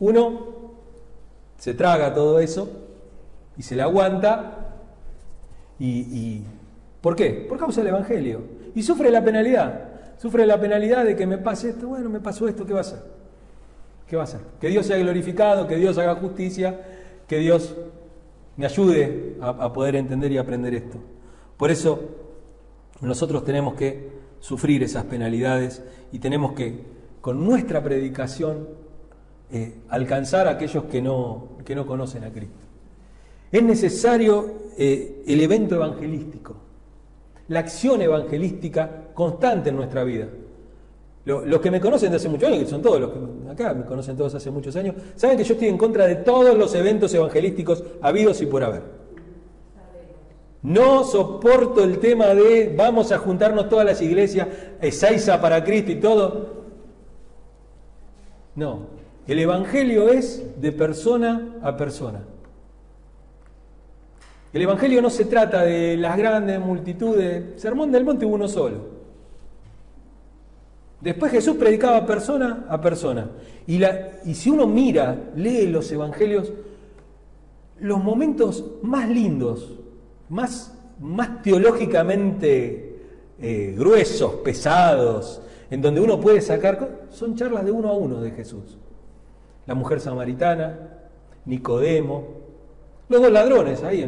uno 0.00 0.52
se 1.56 1.74
traga 1.74 2.12
todo 2.12 2.40
eso 2.40 2.68
y 3.56 3.62
se 3.62 3.76
le 3.76 3.82
aguanta. 3.82 4.58
Y, 5.78 6.42
¿Por 7.00 7.16
qué? 7.16 7.46
Por 7.48 7.58
causa 7.58 7.80
del 7.80 7.88
Evangelio. 7.88 8.40
Y 8.74 8.82
sufre 8.82 9.10
la 9.10 9.24
penalidad. 9.24 9.88
Sufre 10.18 10.46
la 10.46 10.60
penalidad 10.60 11.04
de 11.04 11.16
que 11.16 11.26
me 11.26 11.38
pase 11.38 11.70
esto, 11.70 11.88
bueno, 11.88 12.08
me 12.08 12.20
pasó 12.20 12.46
esto, 12.46 12.64
¿qué 12.64 12.72
va 12.72 12.78
a 12.78 12.82
hacer? 12.82 13.02
¿Qué 14.06 14.14
va 14.14 14.22
a 14.22 14.24
hacer? 14.24 14.40
Que 14.60 14.68
Dios 14.68 14.86
sea 14.86 14.96
glorificado, 14.98 15.66
que 15.66 15.76
Dios 15.76 15.98
haga 15.98 16.14
justicia, 16.14 16.80
que 17.26 17.38
Dios 17.38 17.74
me 18.56 18.66
ayude 18.66 19.36
a, 19.40 19.72
poder 19.72 19.96
entender 19.96 20.30
y 20.32 20.38
aprender 20.38 20.74
esto. 20.74 20.98
Por 21.56 21.70
eso 21.70 22.00
nosotros 23.00 23.44
tenemos 23.44 23.74
que 23.74 24.10
sufrir 24.40 24.82
esas 24.82 25.04
penalidades 25.04 25.82
y 26.12 26.18
tenemos 26.18 26.52
que, 26.52 26.84
con 27.22 27.42
nuestra 27.42 27.82
predicación, 27.82 28.68
eh, 29.50 29.76
alcanzar 29.88 30.48
a 30.48 30.50
aquellos 30.50 30.84
que 30.84 31.00
no, 31.00 31.50
que 31.64 31.74
no 31.74 31.86
conocen 31.86 32.24
a 32.24 32.30
Cristo. 32.30 32.58
Es 33.50 33.62
necesario 33.62 34.52
eh, 34.76 35.22
el 35.26 35.40
evento 35.40 35.76
evangelístico, 35.76 36.56
la 37.48 37.60
acción 37.60 38.02
evangelística 38.02 38.90
constante 39.14 39.70
en 39.70 39.76
nuestra 39.76 40.04
vida. 40.04 40.26
Los 41.24 41.60
que 41.60 41.70
me 41.70 41.80
conocen 41.80 42.10
de 42.10 42.16
hace 42.16 42.28
muchos 42.28 42.48
años, 42.48 42.64
que 42.64 42.66
son 42.66 42.82
todos 42.82 43.00
los 43.00 43.10
que 43.12 43.50
acá 43.50 43.72
me 43.72 43.84
conocen 43.84 44.16
todos 44.16 44.34
hace 44.34 44.50
muchos 44.50 44.74
años, 44.74 44.96
saben 45.14 45.36
que 45.36 45.44
yo 45.44 45.54
estoy 45.54 45.68
en 45.68 45.78
contra 45.78 46.08
de 46.08 46.16
todos 46.16 46.58
los 46.58 46.74
eventos 46.74 47.14
evangelísticos 47.14 47.84
habidos 48.00 48.42
y 48.42 48.46
por 48.46 48.64
haber. 48.64 48.82
No 50.62 51.04
soporto 51.04 51.84
el 51.84 51.98
tema 51.98 52.34
de 52.34 52.74
vamos 52.76 53.12
a 53.12 53.18
juntarnos 53.18 53.68
todas 53.68 53.86
las 53.86 54.02
iglesias, 54.02 54.48
Ezeiza 54.80 55.40
para 55.40 55.62
Cristo 55.62 55.92
y 55.92 56.00
todo. 56.00 56.61
No, 58.54 58.80
el 59.26 59.38
Evangelio 59.38 60.08
es 60.08 60.60
de 60.60 60.72
persona 60.72 61.56
a 61.62 61.76
persona. 61.76 62.22
El 64.52 64.62
Evangelio 64.62 65.00
no 65.00 65.08
se 65.08 65.24
trata 65.24 65.62
de 65.62 65.96
las 65.96 66.16
grandes 66.16 66.60
multitudes, 66.60 67.60
Sermón 67.60 67.90
del 67.90 68.04
Monte 68.04 68.26
uno 68.26 68.48
solo. 68.48 68.92
Después 71.00 71.32
Jesús 71.32 71.56
predicaba 71.56 72.06
persona 72.06 72.66
a 72.68 72.80
persona. 72.80 73.30
Y 73.66 74.34
si 74.34 74.50
uno 74.50 74.66
mira, 74.66 75.30
lee 75.34 75.66
los 75.66 75.90
evangelios, 75.90 76.52
los 77.80 78.02
momentos 78.04 78.64
más 78.82 79.08
lindos, 79.08 79.78
más, 80.28 80.78
más 81.00 81.42
teológicamente 81.42 83.00
eh, 83.40 83.74
gruesos, 83.76 84.34
pesados, 84.44 85.40
en 85.72 85.80
donde 85.80 86.02
uno 86.02 86.20
puede 86.20 86.42
sacar, 86.42 87.06
son 87.08 87.34
charlas 87.34 87.64
de 87.64 87.70
uno 87.70 87.88
a 87.88 87.94
uno 87.94 88.20
de 88.20 88.32
Jesús. 88.32 88.76
La 89.64 89.74
mujer 89.74 90.00
samaritana, 90.00 90.98
Nicodemo, 91.46 92.28
los 93.08 93.22
dos 93.22 93.32
ladrones 93.32 93.82
ahí. 93.82 94.04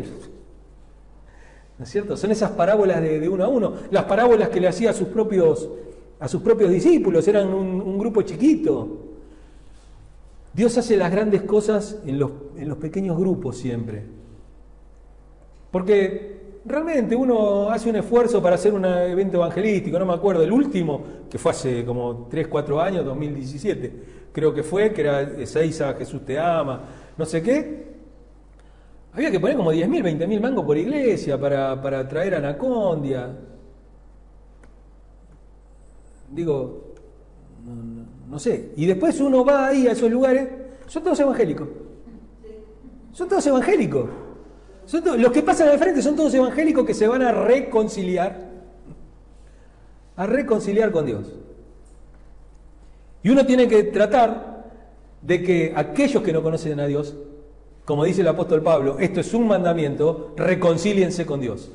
¿No 1.78 1.84
es 1.84 1.90
cierto? 1.90 2.18
Son 2.18 2.30
esas 2.30 2.50
parábolas 2.50 3.00
de, 3.00 3.26
uno 3.30 3.44
a 3.44 3.48
uno, 3.48 3.72
las 3.90 4.04
parábolas 4.04 4.50
que 4.50 4.60
le 4.60 4.68
hacía 4.68 4.90
a 4.90 4.92
sus 4.92 5.08
propios 5.08 5.70
a 6.20 6.28
sus 6.28 6.42
propios 6.42 6.70
discípulos, 6.70 7.26
eran 7.28 7.48
un, 7.48 7.98
grupo 7.98 8.20
chiquito. 8.20 8.98
Dios 10.52 10.76
hace 10.76 10.98
las 10.98 11.10
grandes 11.10 11.42
cosas 11.42 11.98
en 12.04 12.18
los, 12.18 12.30
en 12.58 12.68
los 12.68 12.76
pequeños 12.76 13.16
grupos 13.16 13.56
siempre. 13.56 14.02
Porque 15.70 16.33
realmente 16.64 17.14
uno 17.14 17.70
hace 17.70 17.90
un 17.90 17.96
esfuerzo 17.96 18.42
para 18.42 18.54
hacer 18.56 18.72
un 18.72 18.84
evento 18.84 19.36
evangelístico, 19.36 19.98
no 19.98 20.06
me 20.06 20.14
acuerdo, 20.14 20.42
el 20.42 20.52
último, 20.52 21.02
que 21.30 21.38
fue 21.38 21.52
hace 21.52 21.84
como 21.84 22.26
3, 22.30 22.48
4 22.48 22.80
años, 22.80 23.04
2017, 23.04 23.92
creo 24.32 24.52
que 24.54 24.62
fue, 24.62 24.92
que 24.92 25.02
era 25.02 25.22
Ezeiza, 25.22 25.94
Jesús 25.94 26.24
te 26.24 26.38
ama, 26.38 26.80
no 27.16 27.24
sé 27.24 27.42
qué. 27.42 27.94
Había 29.12 29.30
que 29.30 29.38
poner 29.38 29.56
como 29.56 29.72
10.000, 29.72 30.18
20.000 30.18 30.40
mangos 30.40 30.64
por 30.64 30.76
iglesia 30.76 31.38
para, 31.38 31.80
para 31.80 32.08
traer 32.08 32.34
Anacondia. 32.34 33.30
Digo, 36.32 36.94
no, 38.28 38.38
sé. 38.40 38.72
Y 38.76 38.86
después 38.86 39.20
uno 39.20 39.44
va 39.44 39.68
ahí 39.68 39.86
a 39.86 39.92
esos 39.92 40.10
lugares, 40.10 40.48
son 40.86 41.04
todos 41.04 41.20
evangélicos. 41.20 41.68
Son 43.12 43.28
todos 43.28 43.46
evangélicos. 43.46 44.10
Los 44.92 45.32
que 45.32 45.42
pasan 45.42 45.68
al 45.68 45.78
frente 45.78 46.02
son 46.02 46.16
todos 46.16 46.34
evangélicos 46.34 46.84
que 46.84 46.94
se 46.94 47.06
van 47.06 47.22
a 47.22 47.32
reconciliar. 47.32 48.52
A 50.16 50.26
reconciliar 50.26 50.90
con 50.92 51.06
Dios. 51.06 51.32
Y 53.22 53.30
uno 53.30 53.46
tiene 53.46 53.66
que 53.66 53.84
tratar 53.84 54.64
de 55.22 55.42
que 55.42 55.72
aquellos 55.74 56.22
que 56.22 56.32
no 56.32 56.42
conocen 56.42 56.78
a 56.80 56.86
Dios, 56.86 57.14
como 57.84 58.04
dice 58.04 58.20
el 58.20 58.28
apóstol 58.28 58.62
Pablo, 58.62 58.98
esto 58.98 59.20
es 59.20 59.32
un 59.34 59.48
mandamiento, 59.48 60.34
reconcíliense 60.36 61.24
con 61.24 61.40
Dios 61.40 61.70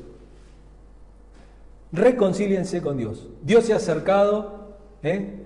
reconcíliense 1.92 2.82
con 2.82 2.96
Dios. 2.96 3.26
Dios 3.42 3.64
se 3.64 3.72
ha 3.72 3.76
acercado, 3.76 4.76
¿eh? 5.02 5.40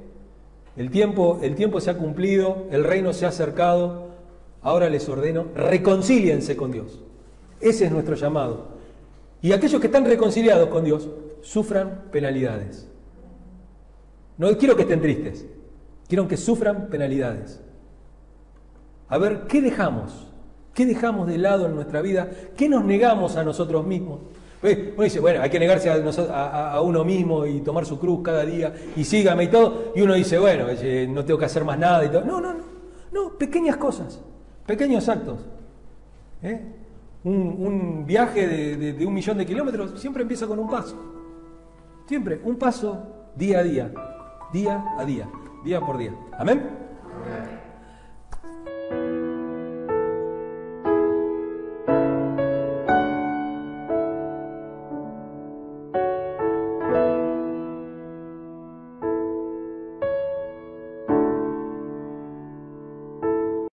el, 0.77 0.91
tiempo, 0.91 1.39
el 1.43 1.55
tiempo 1.55 1.81
se 1.81 1.91
ha 1.91 1.97
cumplido, 1.99 2.67
el 2.71 2.85
reino 2.85 3.13
se 3.13 3.27
ha 3.27 3.29
acercado, 3.29 4.09
ahora 4.63 4.91
les 4.91 5.09
ordeno, 5.09 5.47
reconcíliense 5.55 6.57
con 6.57 6.73
Dios. 6.73 7.01
Ese 7.65 7.87
es 7.87 7.91
nuestro 7.91 8.15
llamado. 8.15 8.67
Y 9.41 9.53
aquellos 9.53 9.81
que 9.81 9.87
están 9.87 10.05
reconciliados 10.05 10.69
con 10.69 10.85
Dios 10.85 11.09
sufran 11.41 12.05
penalidades. 12.13 12.87
No 14.37 14.55
quiero 14.59 14.77
que 14.77 14.83
estén 14.83 15.01
tristes, 15.01 15.47
quiero 16.07 16.29
que 16.29 16.37
sufran 16.37 16.89
penalidades. 16.89 17.61
A 19.09 19.17
ver, 19.17 19.47
¿qué 19.49 19.63
dejamos? 19.63 20.27
¿Qué 20.75 20.85
dejamos 20.85 21.27
de 21.27 21.39
lado 21.39 21.67
en 21.67 21.75
nuestra 21.75 22.03
vida? 22.03 22.29
¿Qué 22.55 22.69
nos 22.69 22.85
negamos 22.85 23.37
a 23.37 23.45
nosotros 23.45 23.87
mismos? 23.87 24.21
Uno 24.63 25.03
dice, 25.03 25.21
bueno, 25.21 25.41
hay 25.43 25.49
que 25.49 25.59
negarse 25.59 25.91
a, 25.91 26.81
uno 26.83 27.05
mismo 27.05 27.47
y 27.47 27.61
tomar 27.61 27.87
su 27.87 27.99
cruz 27.99 28.21
cada 28.23 28.45
día 28.45 28.75
y 28.95 29.05
sígame 29.05 29.45
y 29.45 29.49
todo. 29.49 29.93
Y 29.95 30.03
uno 30.03 30.15
dice, 30.15 30.39
bueno, 30.39 30.67
no 31.09 31.25
tengo 31.25 31.39
que 31.39 31.45
hacer 31.47 31.65
más 31.65 31.79
nada 31.79 32.05
y 32.05 32.09
todo. 32.09 32.25
No, 32.25 32.41
no, 32.41 32.53
no. 32.53 32.65
No, 33.13 33.39
pequeñas 33.39 33.77
cosas, 33.77 34.21
pequeños 34.67 35.09
actos. 35.09 35.39
¿eh? 36.43 36.84
Un, 37.25 38.05
viaje 38.07 38.47
de, 38.47 38.93
de 38.93 39.07
un 39.07 39.15
millón 39.15 39.39
de 39.39 39.47
kilómetros 39.47 39.99
siempre 39.99 40.23
empieza 40.23 40.47
con 40.47 40.59
un 40.59 40.69
paso. 40.69 40.95
Siempre, 42.07 42.41
un 42.45 42.57
paso 42.57 43.31
día 43.35 43.61
a 43.61 43.63
día, 43.63 43.93
día 44.53 44.85
a 44.99 45.05
día, 45.05 45.29
día 45.65 45.81
por 45.81 45.97
día. 45.97 46.15
Amén. 46.39 47.64